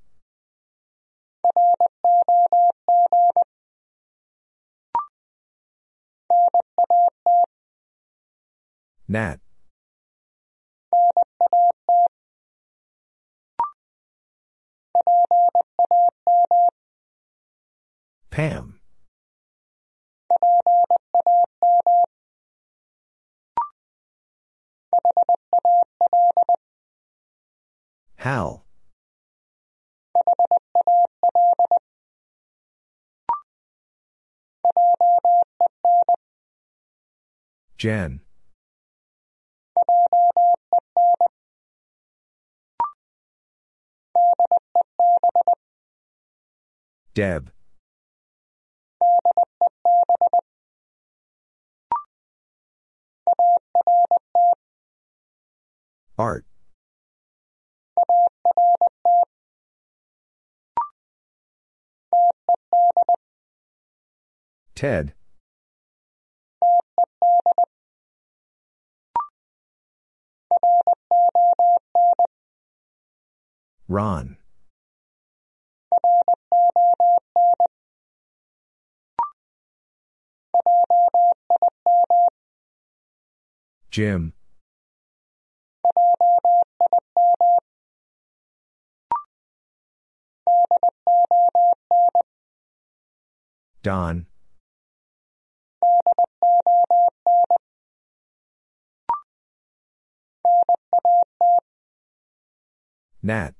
Nat. 9.07 9.39
Pam. 18.29 18.77
Hal. 28.17 28.65
Jen. 37.77 38.21
Deb. 47.13 47.51
Art. 56.17 56.45
Ted. 64.77 65.13
Ron. 73.87 74.37
Jim. 83.89 84.33
Don. 93.81 94.27
Nat. 103.23 103.53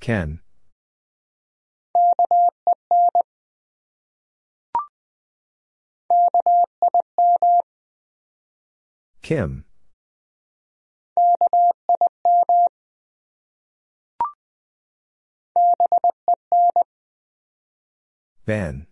Ken. 0.00 0.40
Kim. 9.22 9.64
Ben. 18.46 18.86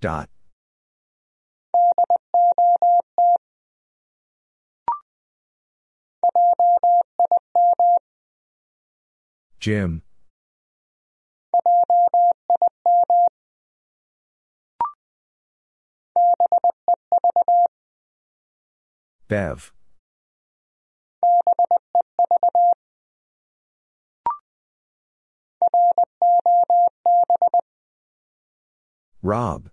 Dot. 0.00 0.28
Jim. 9.58 10.02
Bev. 19.28 19.72
Rob. 29.22 29.70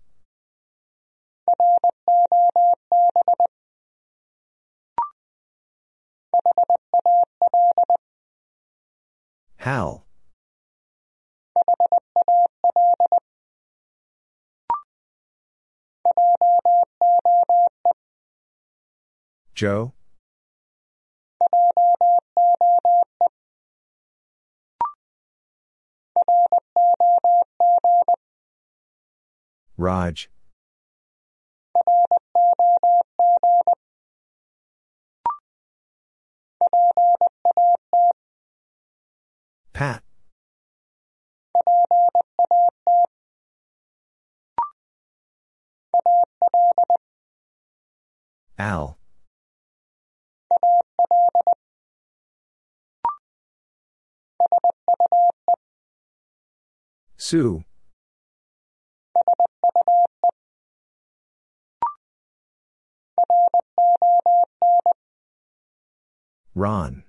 Hal. 9.57 10.05
Joe? 19.55 19.93
Raj. 29.77 30.29
Pat. 39.71 40.03
Al. 48.57 48.99
Sue. 57.29 57.63
Ron. 66.55 67.03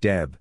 Deb. 0.00 0.38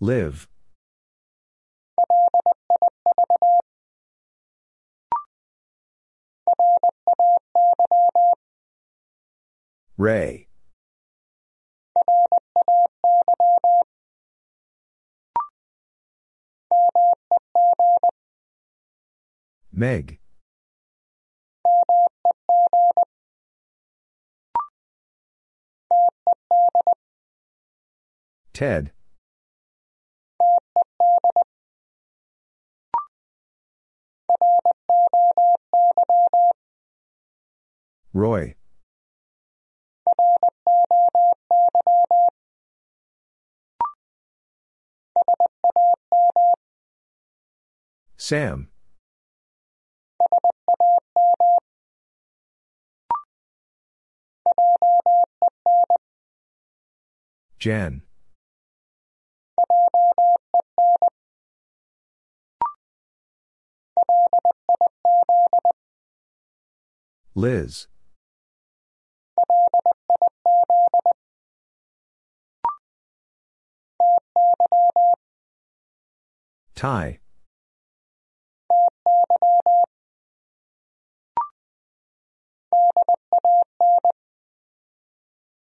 Liv. 0.00 0.51
Ray. 9.96 10.48
Meg. 19.72 20.18
Ted. 28.52 28.92
Roy. 38.14 38.54
Sam. 48.18 48.68
Jen. 57.58 58.02
Liz. 67.34 67.88
Ty. 76.74 77.20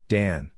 Dan. 0.07 0.51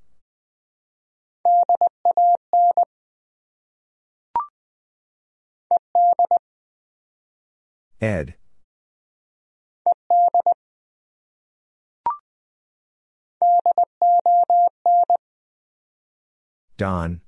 Ed. 8.00 8.36
Don. 16.78 17.22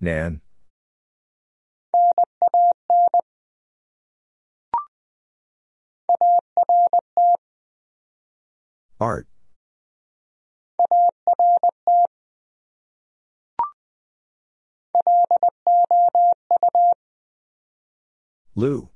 Nan. 0.00 0.40
Art. 9.00 9.28
Lou. 18.54 18.90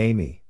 Amy. 0.00 0.42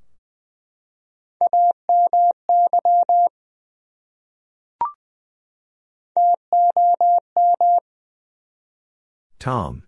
Tom. 9.39 9.85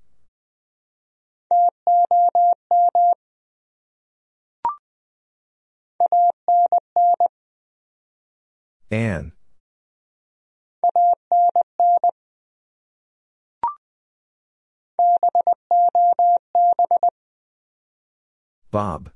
Ann. 8.91 9.32
Bob. 18.70 19.11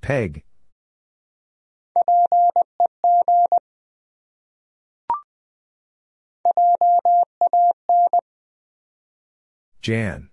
Peg. 0.00 0.44
Jan. 9.80 10.30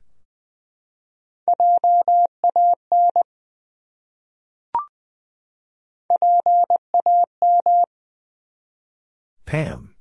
Pam. 9.45 9.95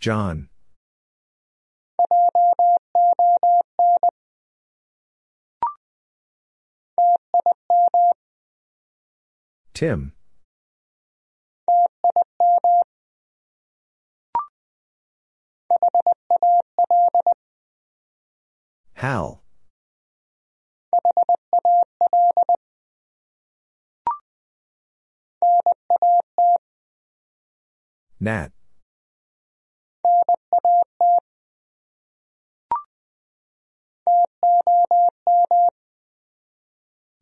Jon. 0.00 0.48
Tim. 9.74 10.12
Hal. 18.94 19.42
Nat. 28.20 28.52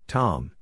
Tom. 0.09 0.53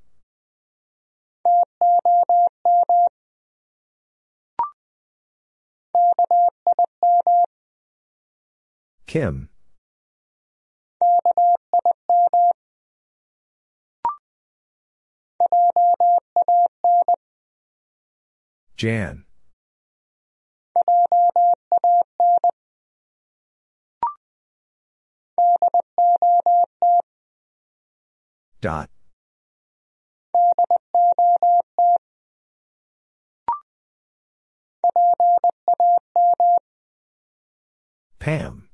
Kim. 9.07 9.49
Jan. 18.77 19.25
Dot. 28.61 28.91
Pam. 38.19 38.69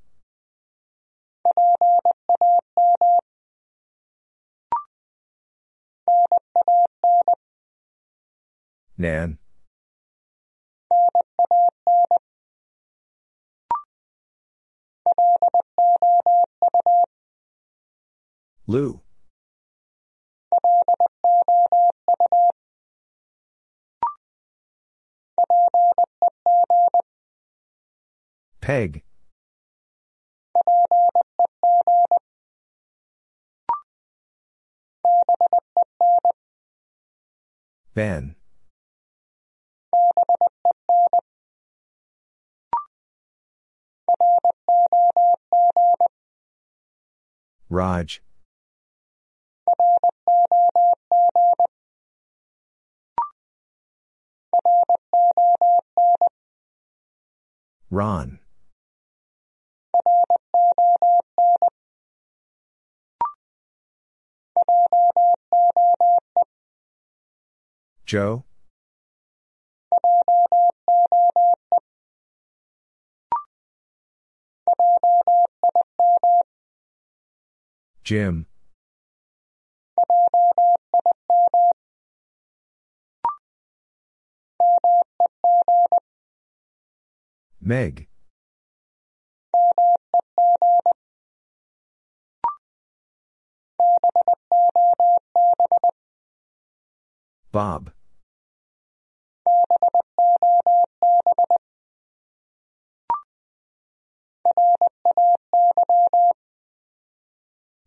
Nan. 8.98 9.38
Lou. 18.66 19.00
Peg. 28.60 29.02
Ben. 37.94 38.36
Raj. 47.70 48.20
Ron. 57.90 58.39
Joe? 68.05 68.44
Jim. 78.04 78.46
Meg. 87.60 88.09
Bob. 97.52 97.92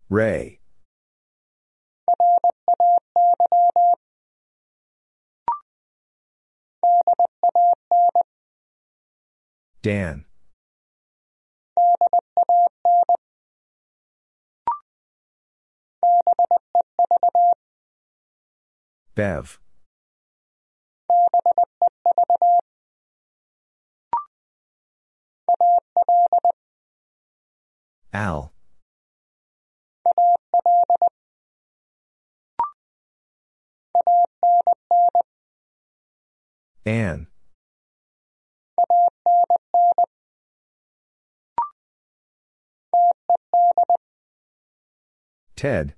Ray. 0.08 0.60
Dan. 9.82 10.24
Bev. 19.14 19.58
Al. 28.16 28.50
Ann. 36.86 37.26
Ted. 45.54 45.94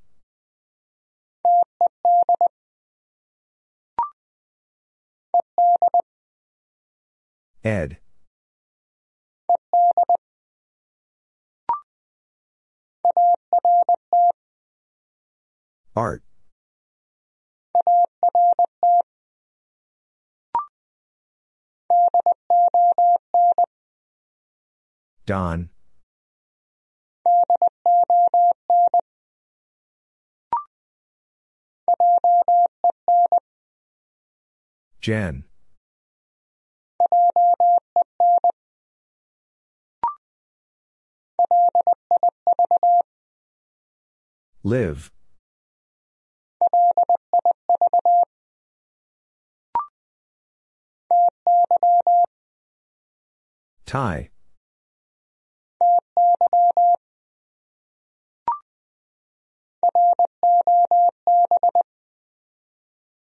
Ed. 7.62 7.98
Art. 15.98 16.22
Don. 25.26 25.70
Jen. 35.00 35.42
Liv. 44.62 45.10
Ty. 53.88 54.28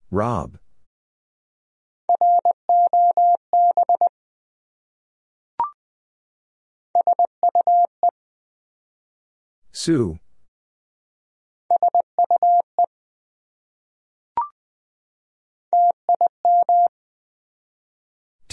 Rob. 0.10 0.58
Sue. 9.74 10.20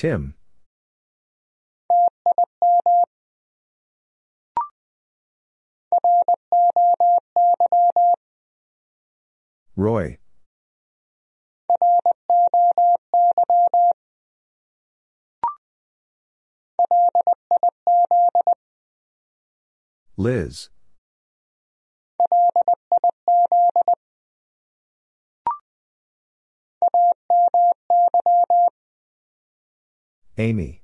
Tim. 0.02 0.34
Roy. 9.76 10.18
Liz. 20.16 20.68
Amy. 30.42 30.82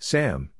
Sam. 0.00 0.50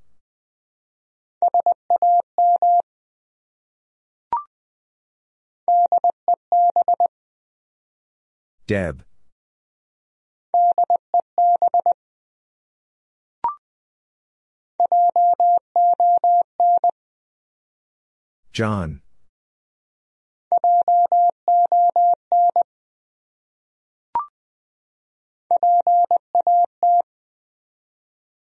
Deb. 8.68 9.04
Jon. 18.52 19.03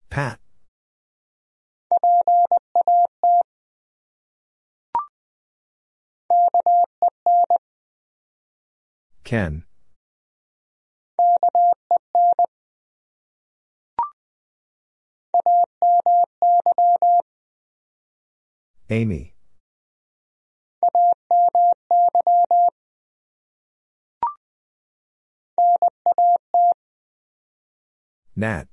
Pat. 0.10 0.40
Ken. 9.24 9.64
Amy. 18.90 19.34
Nat. 28.42 28.68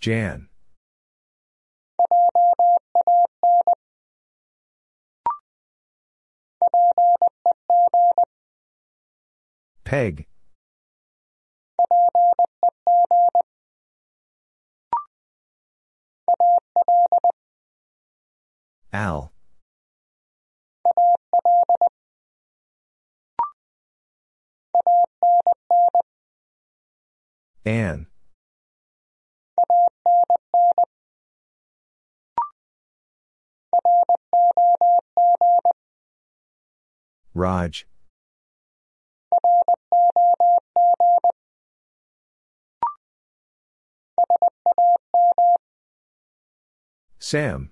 Jan. 0.00 0.48
Peg. 9.84 10.26
Al. 18.92 19.31
Ann. 27.64 28.06
Raj. 37.34 37.86
Sam. 47.18 47.70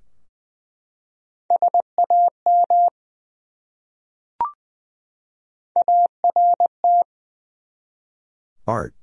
Art. 8.66 8.94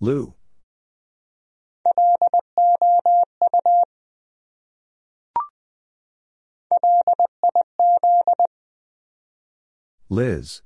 Lou. 0.00 0.34
Liz. 10.08 10.62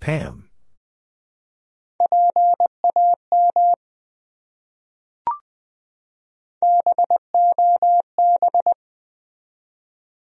Pam. 0.00 0.48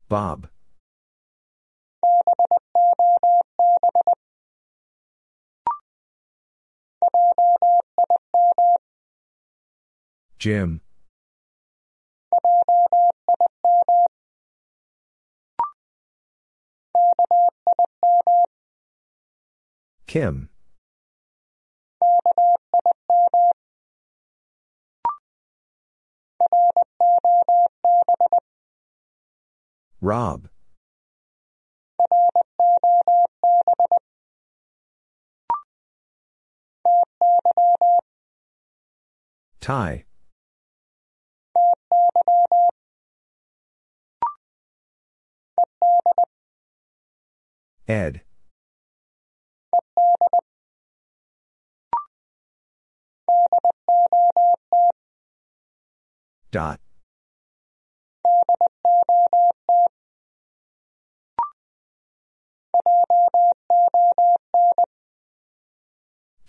Bob. 0.09 0.49
Jim. 10.39 10.81
Kim. 20.07 20.51
Rob. 30.03 30.49
Ty. 39.61 40.05
Ed. 47.87 48.23
Dot. 56.51 56.81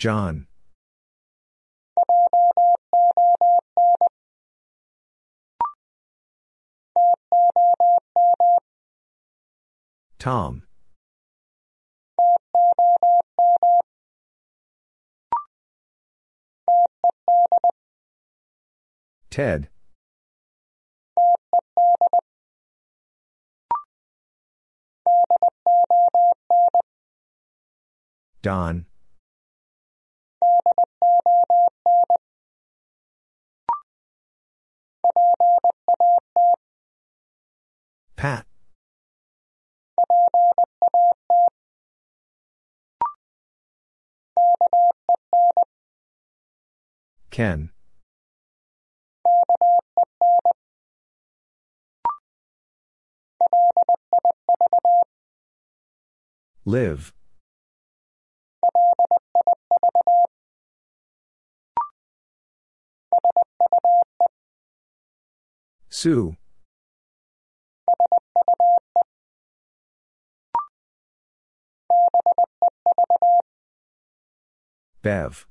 Jon. 0.03 0.47
Tom. 10.19 10.63
Ted. 19.30 19.69
Don. 28.41 28.85
Pat. 38.15 38.45
Ken. 47.31 47.71
Liv. 56.65 57.13
Sue. 66.03 66.35
Bev. 75.01 75.47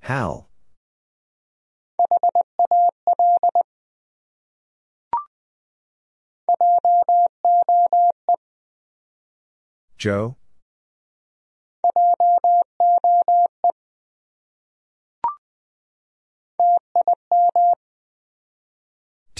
Hal. 0.00 0.48
Joe. 9.98 10.36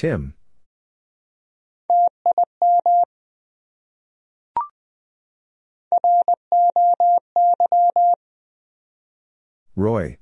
Tim. 0.05 0.35
Roy. 9.75 10.19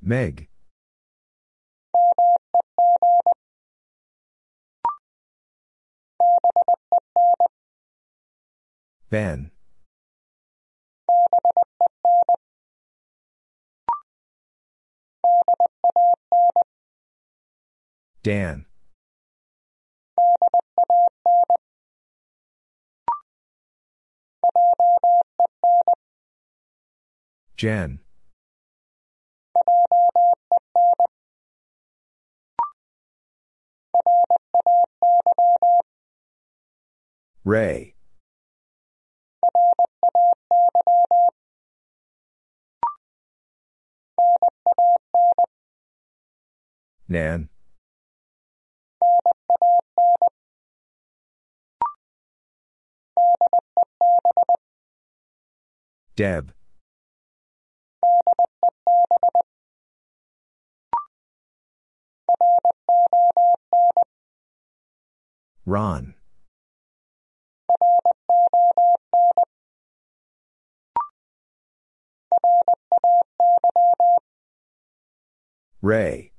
Meg. 0.00 0.48
Ben. 9.08 9.52
Dan. 18.26 18.64
Jen. 27.56 28.00
Ray. 37.44 37.94
Nan. 47.08 47.50
Deb. 56.16 56.52
Ron. 65.66 66.14
Ray. 75.82 76.32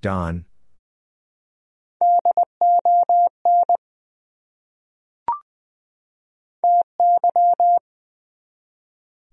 Don. 0.00 0.44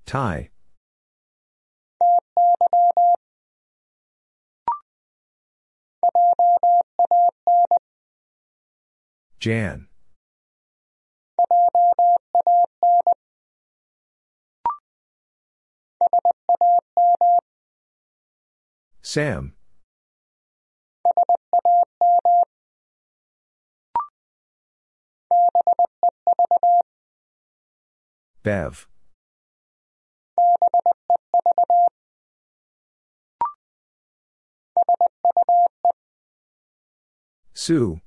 Ty. 0.06 0.50
Jan. 9.40 9.88
Sam. 19.02 19.54
Bev. 28.44 28.88
Sue. 37.54 38.02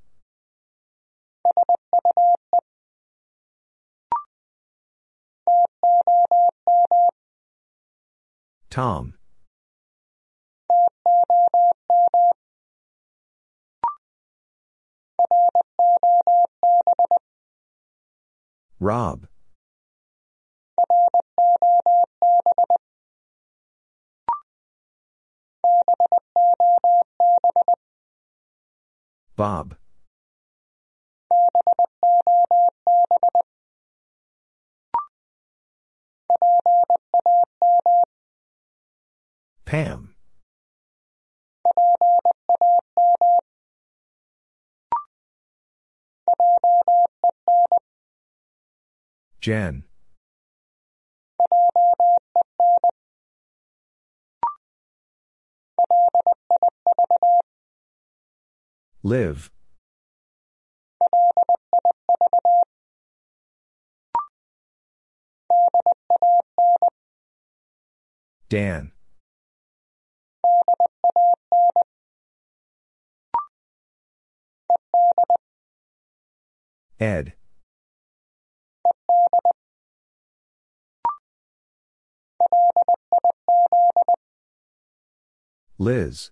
Tom. 8.69 9.15
Rob. 18.79 19.27
Bob. 29.35 29.77
Pam. 39.65 40.15
Jen. 49.41 49.85
Liv. 59.03 59.51
Dan. 68.49 68.96
Ed. 76.99 77.35
Liz. 85.79 86.31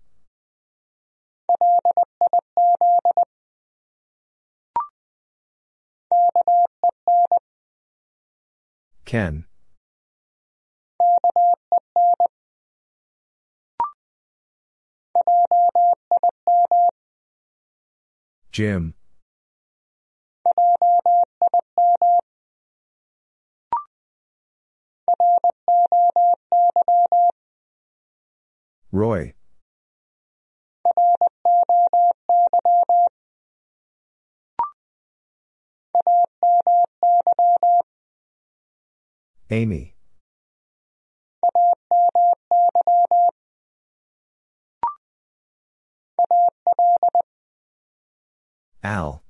Ken. 9.05 9.45
Jim. 18.51 18.95
Roy. 28.93 29.35
Amy. 39.51 39.95
Al. 48.83 49.24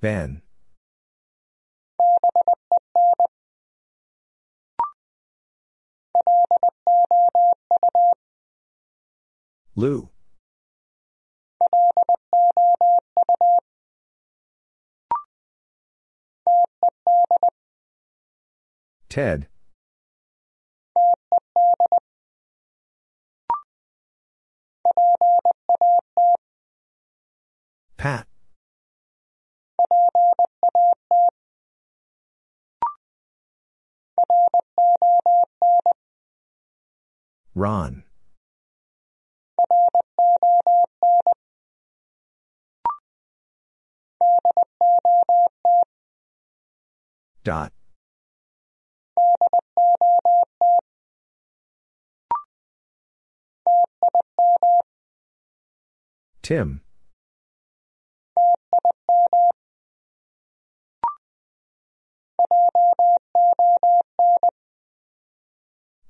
Ben. 0.00 0.40
Lou. 9.76 10.08
Ted. 19.10 19.48
Pat. 27.98 28.29
Ron. 37.54 38.04
Dot. 47.42 47.72
Tim. 56.42 56.80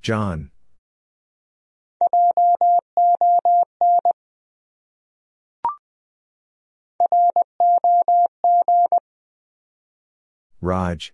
Jon. 0.03 0.51
Raj. 10.61 11.13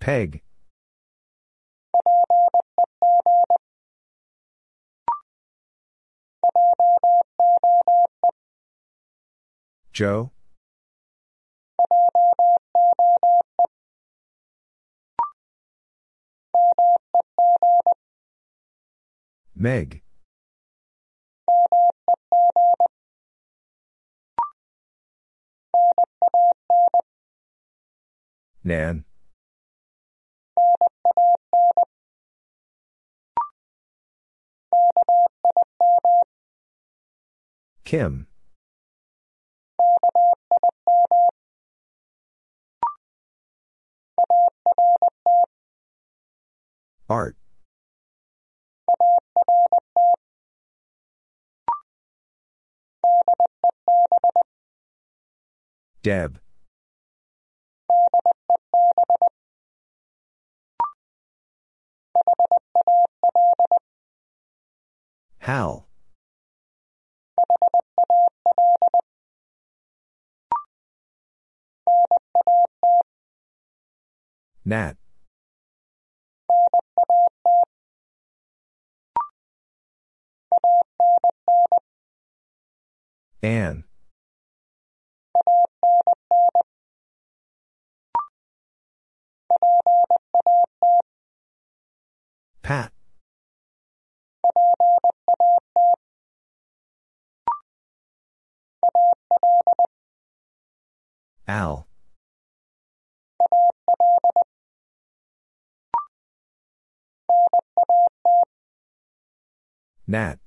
Peg. 0.00 0.42
Joe. 9.92 10.30
Meg. 19.54 20.02
Nan. 28.64 29.04
Kim. 37.92 38.26
Art. 47.10 47.36
Deb. 56.02 56.40
Hal. 65.40 65.91
Nat. 74.64 74.96
Ann. 83.42 83.84
Pat. 92.62 92.92
Al. 101.46 101.86
Nat. 110.06 110.38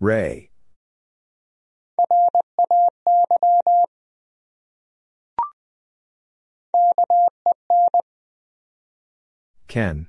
Ray. 0.00 0.47
Ken. 9.78 10.08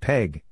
Peg. 0.00 0.44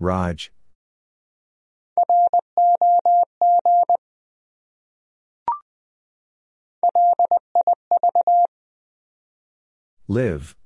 Raj. 0.00 0.50
Liv. 10.08 10.56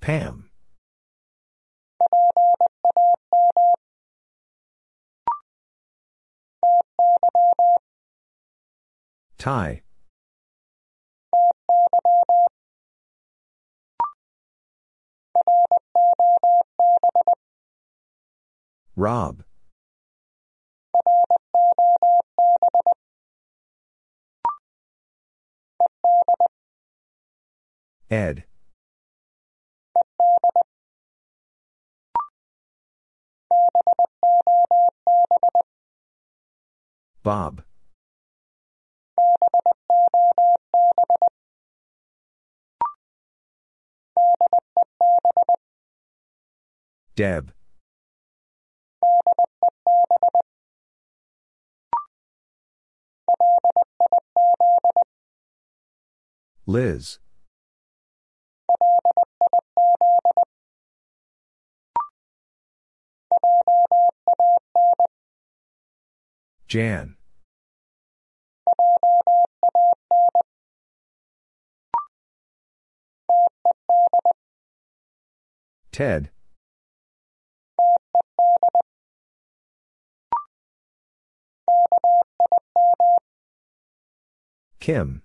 Pam. 0.00 0.50
Ty. 9.38 9.82
Rob. 18.96 19.44
Ed. 28.12 28.44
Bob. 37.22 37.62
Deb. 47.16 47.54
Liz. 56.66 57.18
Jan. 66.68 67.16
Ted. 75.92 76.30
Kim. 84.80 85.22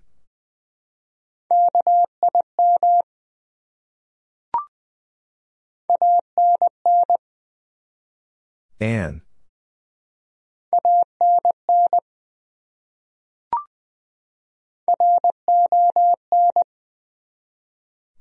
Ann. 8.80 9.22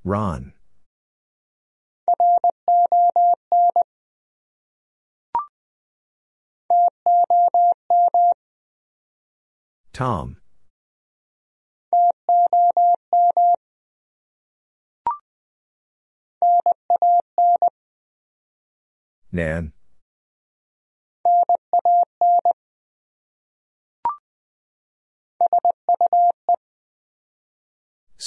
Ron. 0.03 0.53
Tom. 9.93 10.37
Nan. 19.31 19.73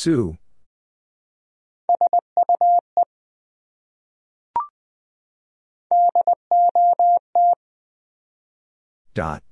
Sue. 0.01 0.39
Dot. 9.13 9.43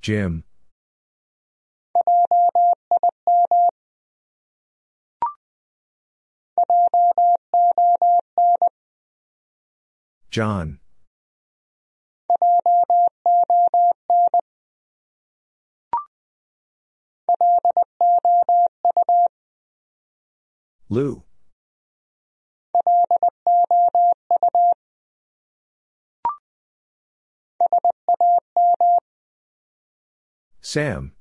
Jim. 0.00 0.44
Jon. 10.30 10.78
Lou. 20.90 21.22
Sam. 30.62 31.12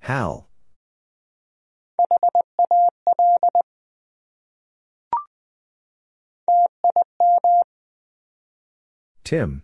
Hal. 0.00 0.48
Tim. 9.34 9.62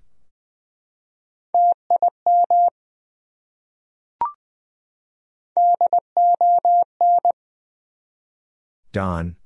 Don. 8.91 9.37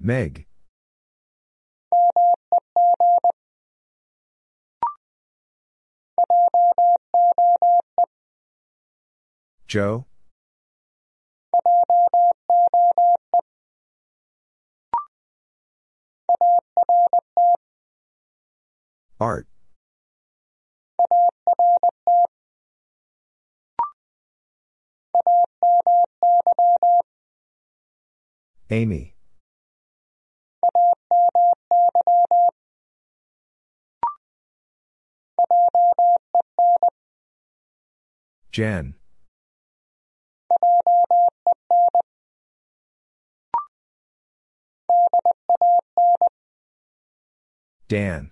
Meg. 0.00 0.46
Joe? 9.68 10.06
Art. 19.20 19.46
Amy. 28.70 29.14
Jen. 38.50 38.94
Dan. 47.88 48.30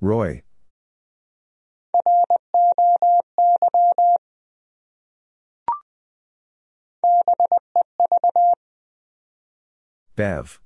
Roy. 0.00 0.42
Bev. 10.16 10.60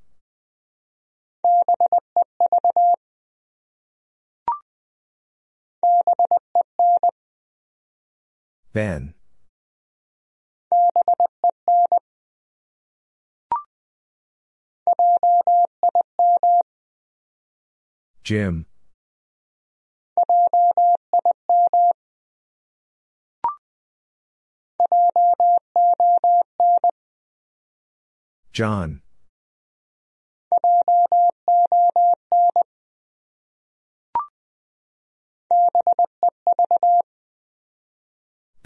Ben. 8.76 9.14
Jim. 18.22 18.66
Jon. 28.52 29.00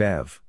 Bev. 0.01 0.41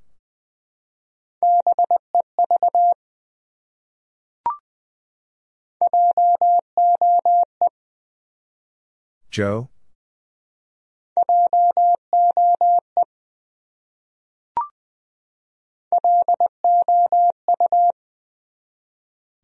Joe? 9.29 9.67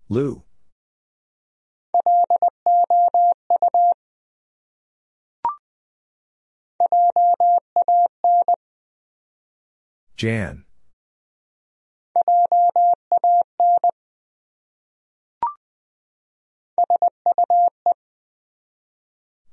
Lou. 0.08 0.44
Jan. 10.18 10.66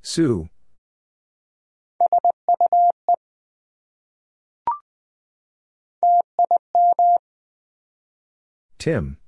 Sue. 0.00 0.48
Tim. 8.78 9.18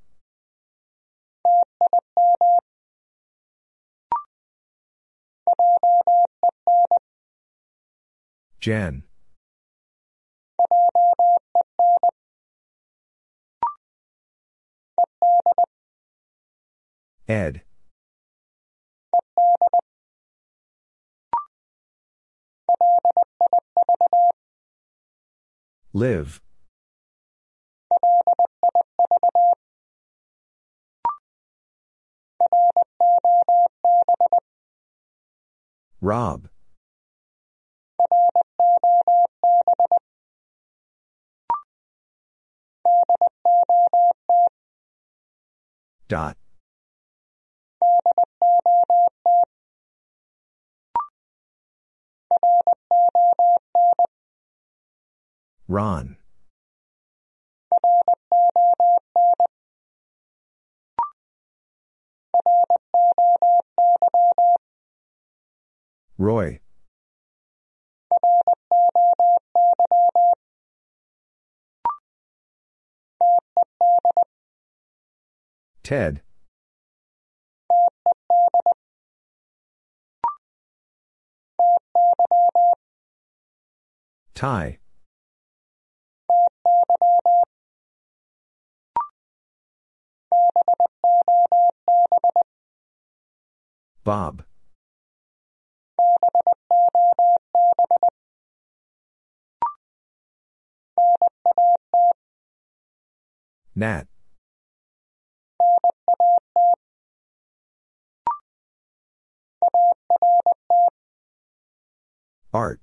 Jen. 8.60 9.05
Ed. 17.28 17.62
Liv. 25.93 26.40
Rob. 36.01 36.48
Dot. 46.09 46.36
Ron. 55.68 56.16
Roy. 66.18 66.60
Ted. 75.82 76.22
Ty. 84.34 84.78
Bob. 94.05 94.44
Nat. 103.74 104.06
Art. 112.52 112.81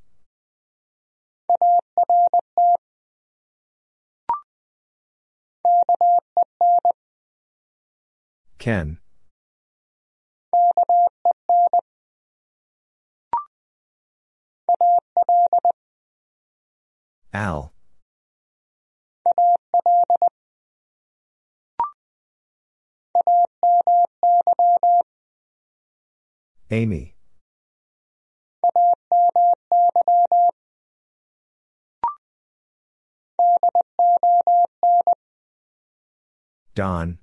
Ken. 8.60 8.99
Al. 17.34 17.73
Amy. 26.72 27.12
Don. 36.76 37.20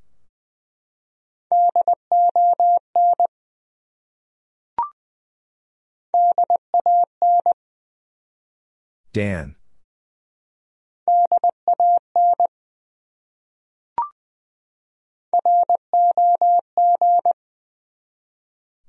Dan. 9.13 9.57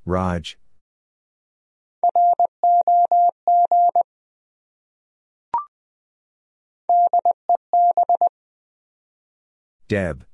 Raj. 0.06 0.58
Deb. 9.88 10.26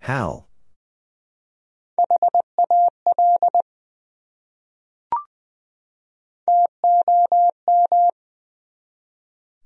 Hal. 0.00 0.48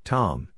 Tom. 0.04 0.48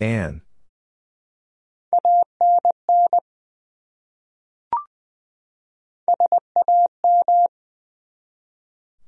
Ann. 0.00 0.42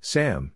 Sam. 0.00 0.52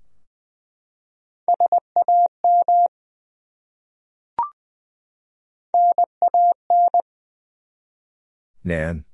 Nan. 8.64 9.04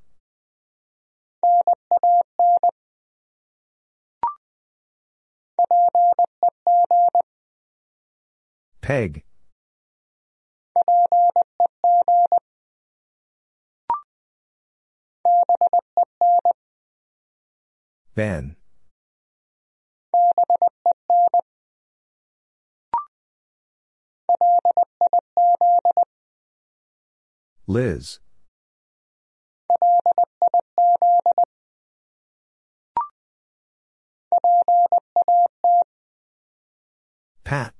Peg. 8.81 9.25
Ben. 18.19 18.57
Liz. 27.69 28.19
Pat. 37.45 37.73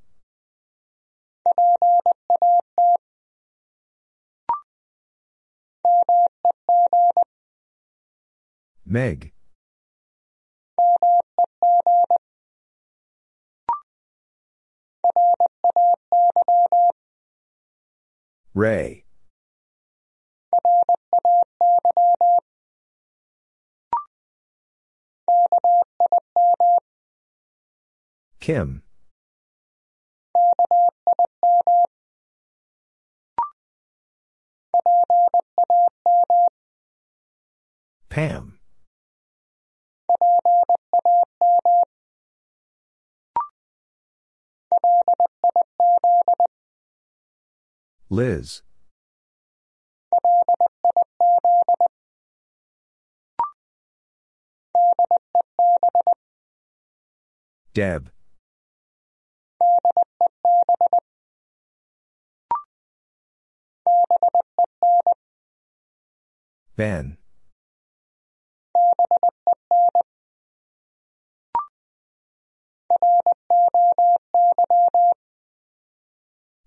Meg. 8.85 9.33
Ray. 18.55 19.05
Kim. 28.41 28.83
Pam. 38.09 38.59
Liz. 48.11 48.63
Deb. 57.75 58.11
Ben. 66.79 67.17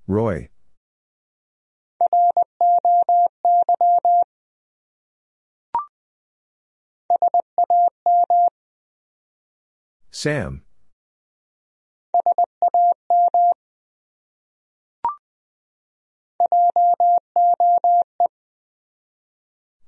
Roy. 0.06 0.50
Sam. 10.12 10.66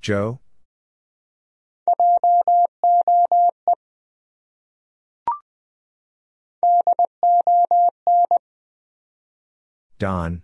Joe? 0.04 0.42
Don. 9.98 10.42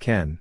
Ken. 0.00 0.38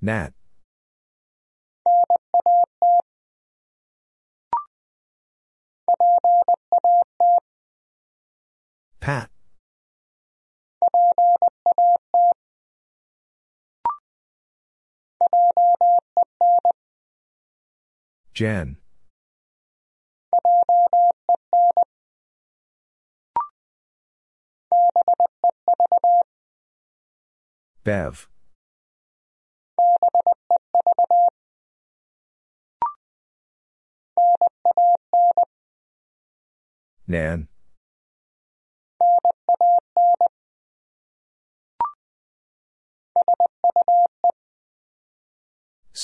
Nat. 0.00 0.32
Pat. 9.02 9.28
Jen. 18.32 18.76
Bev. 27.82 28.28
Nan. 37.08 37.48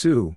Sue. 0.00 0.36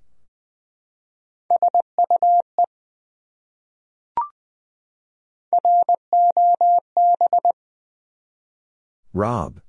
Rob. 9.14 9.62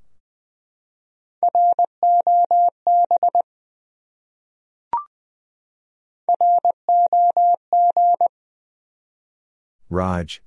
Raj. 9.91 10.41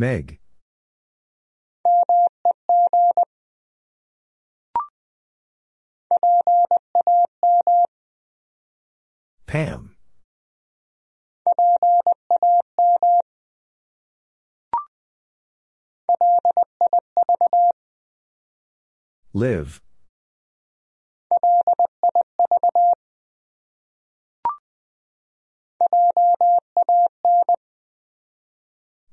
Meg. 0.00 0.40
Pam. 9.46 9.94
Liv. 19.34 19.82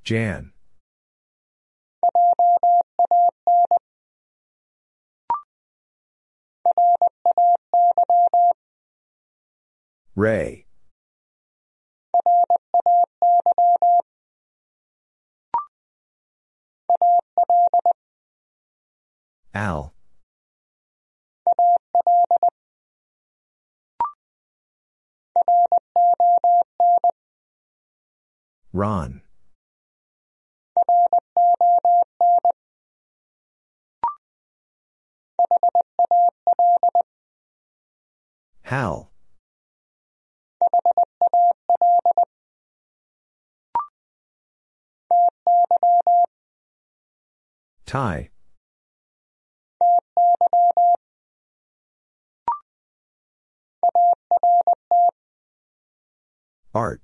Jan. 0.06 0.54
Ray. 10.16 10.66
Al. 19.54 19.94
Ron. 28.74 29.22
Hal. 38.68 39.10
Ty. 47.86 48.30
Art. 56.74 57.02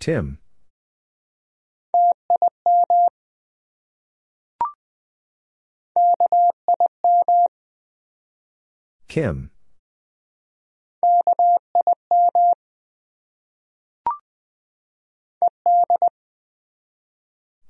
Tim. 0.00 0.41
Kim. 9.08 9.50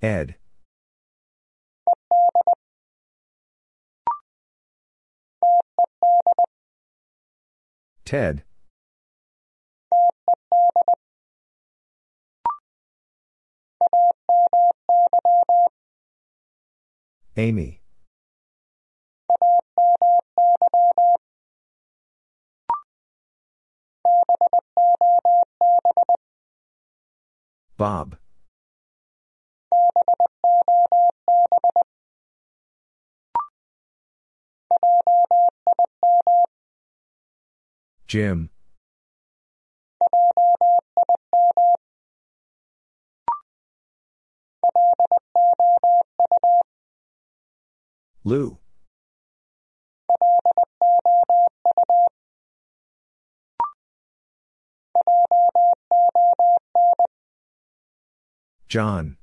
Ed. 0.01 0.37
Ted. 8.05 8.45
Amy. 17.37 17.82
Bob. 27.83 28.17
Jim. 38.07 38.51
Lou. 48.23 48.62
Jon. 58.73 59.19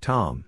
Tom. 0.00 0.46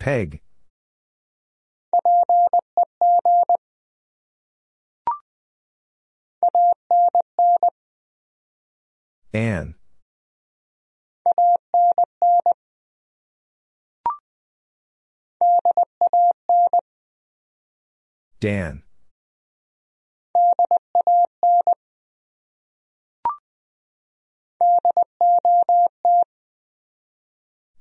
Peg. 0.00 0.40
Ann. 9.32 9.76
Dan. 18.40 18.82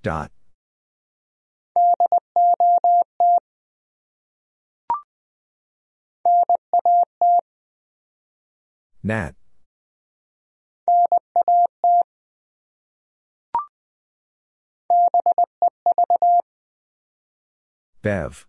Dot. 0.04 0.32
Nat. 9.02 9.36
Bev. 18.02 18.46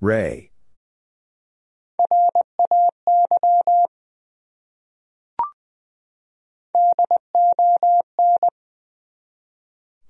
Ray. 0.00 0.50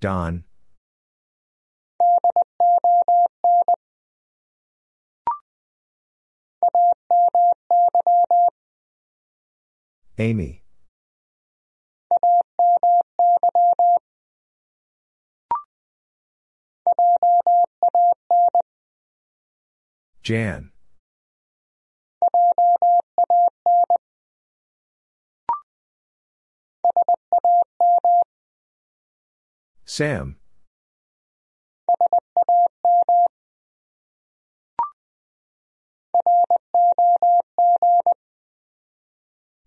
Don. 0.01 0.45
Amy. 10.19 10.63
Jan. 20.23 20.71
Sam. 29.85 30.37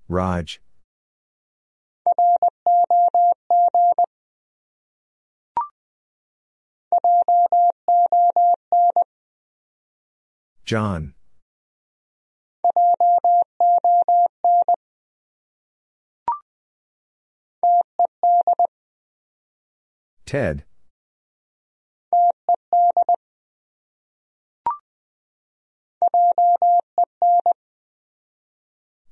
Raj. 0.10 0.60
Jon. 10.66 11.14
Ted. 20.26 20.64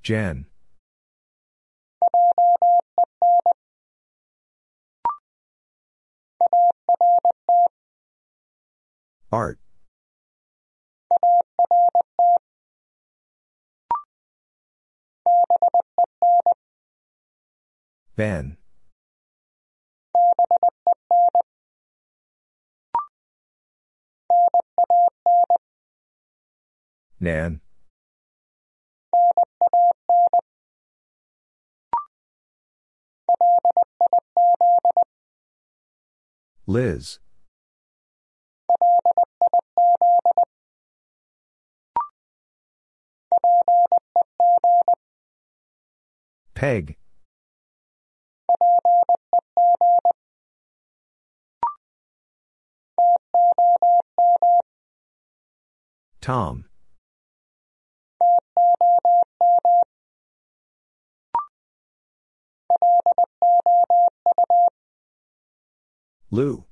Jen. 0.03 0.45
Art. 9.31 9.59
Ben. 18.15 18.57
Nan. 27.19 27.61
Liz. 36.67 37.19
Peg. 46.55 46.95
Tom. 56.21 56.65
Lou. 66.31 66.65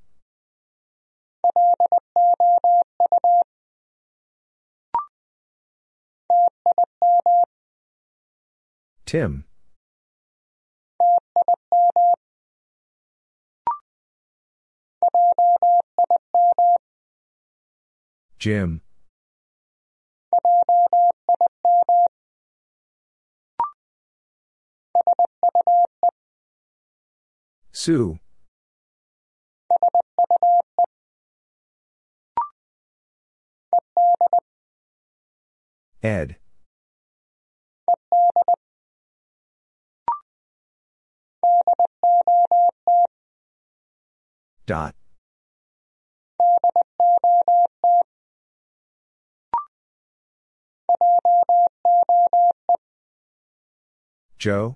Tim. 9.06 9.46
Jim. 18.40 18.82
Sue. 27.72 28.20
Ed. 36.04 36.36
Dot. 44.66 44.96
Joe? 54.38 54.76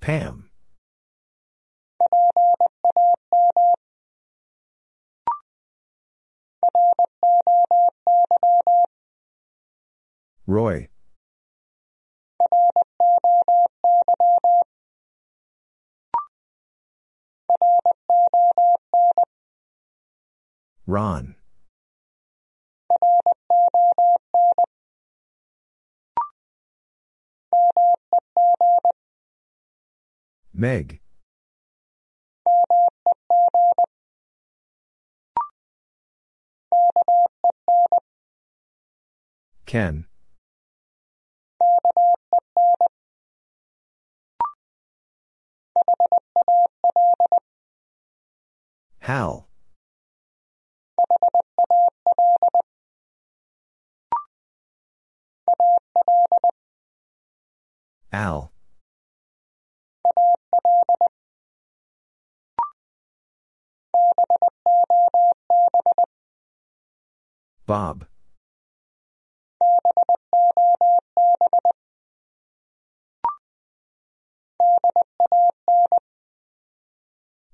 Pam. 0.00 0.47
Roy. 10.46 10.88
Ron. 20.86 21.34
Meg. 30.54 31.00
Ken. 39.68 40.06
Hal. 49.00 49.46
Al. 58.10 58.52
Bob. 67.66 68.06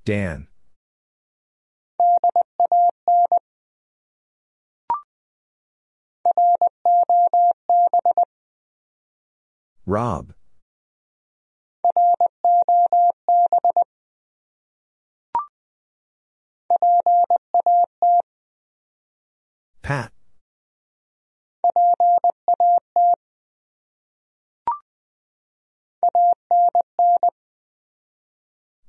Dan. 0.04 0.48
Rob. 9.86 10.34
Pat. 19.82 20.13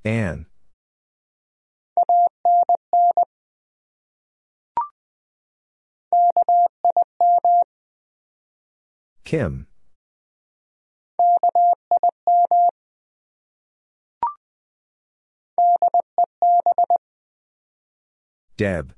Ann. 0.06 0.46
Kim. 9.24 9.68
Deb. 18.58 18.94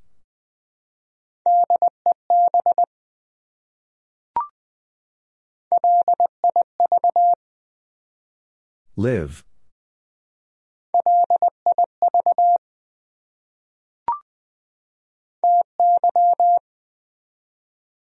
Liv. 8.99 9.43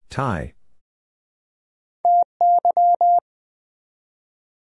Ty. 0.08 0.54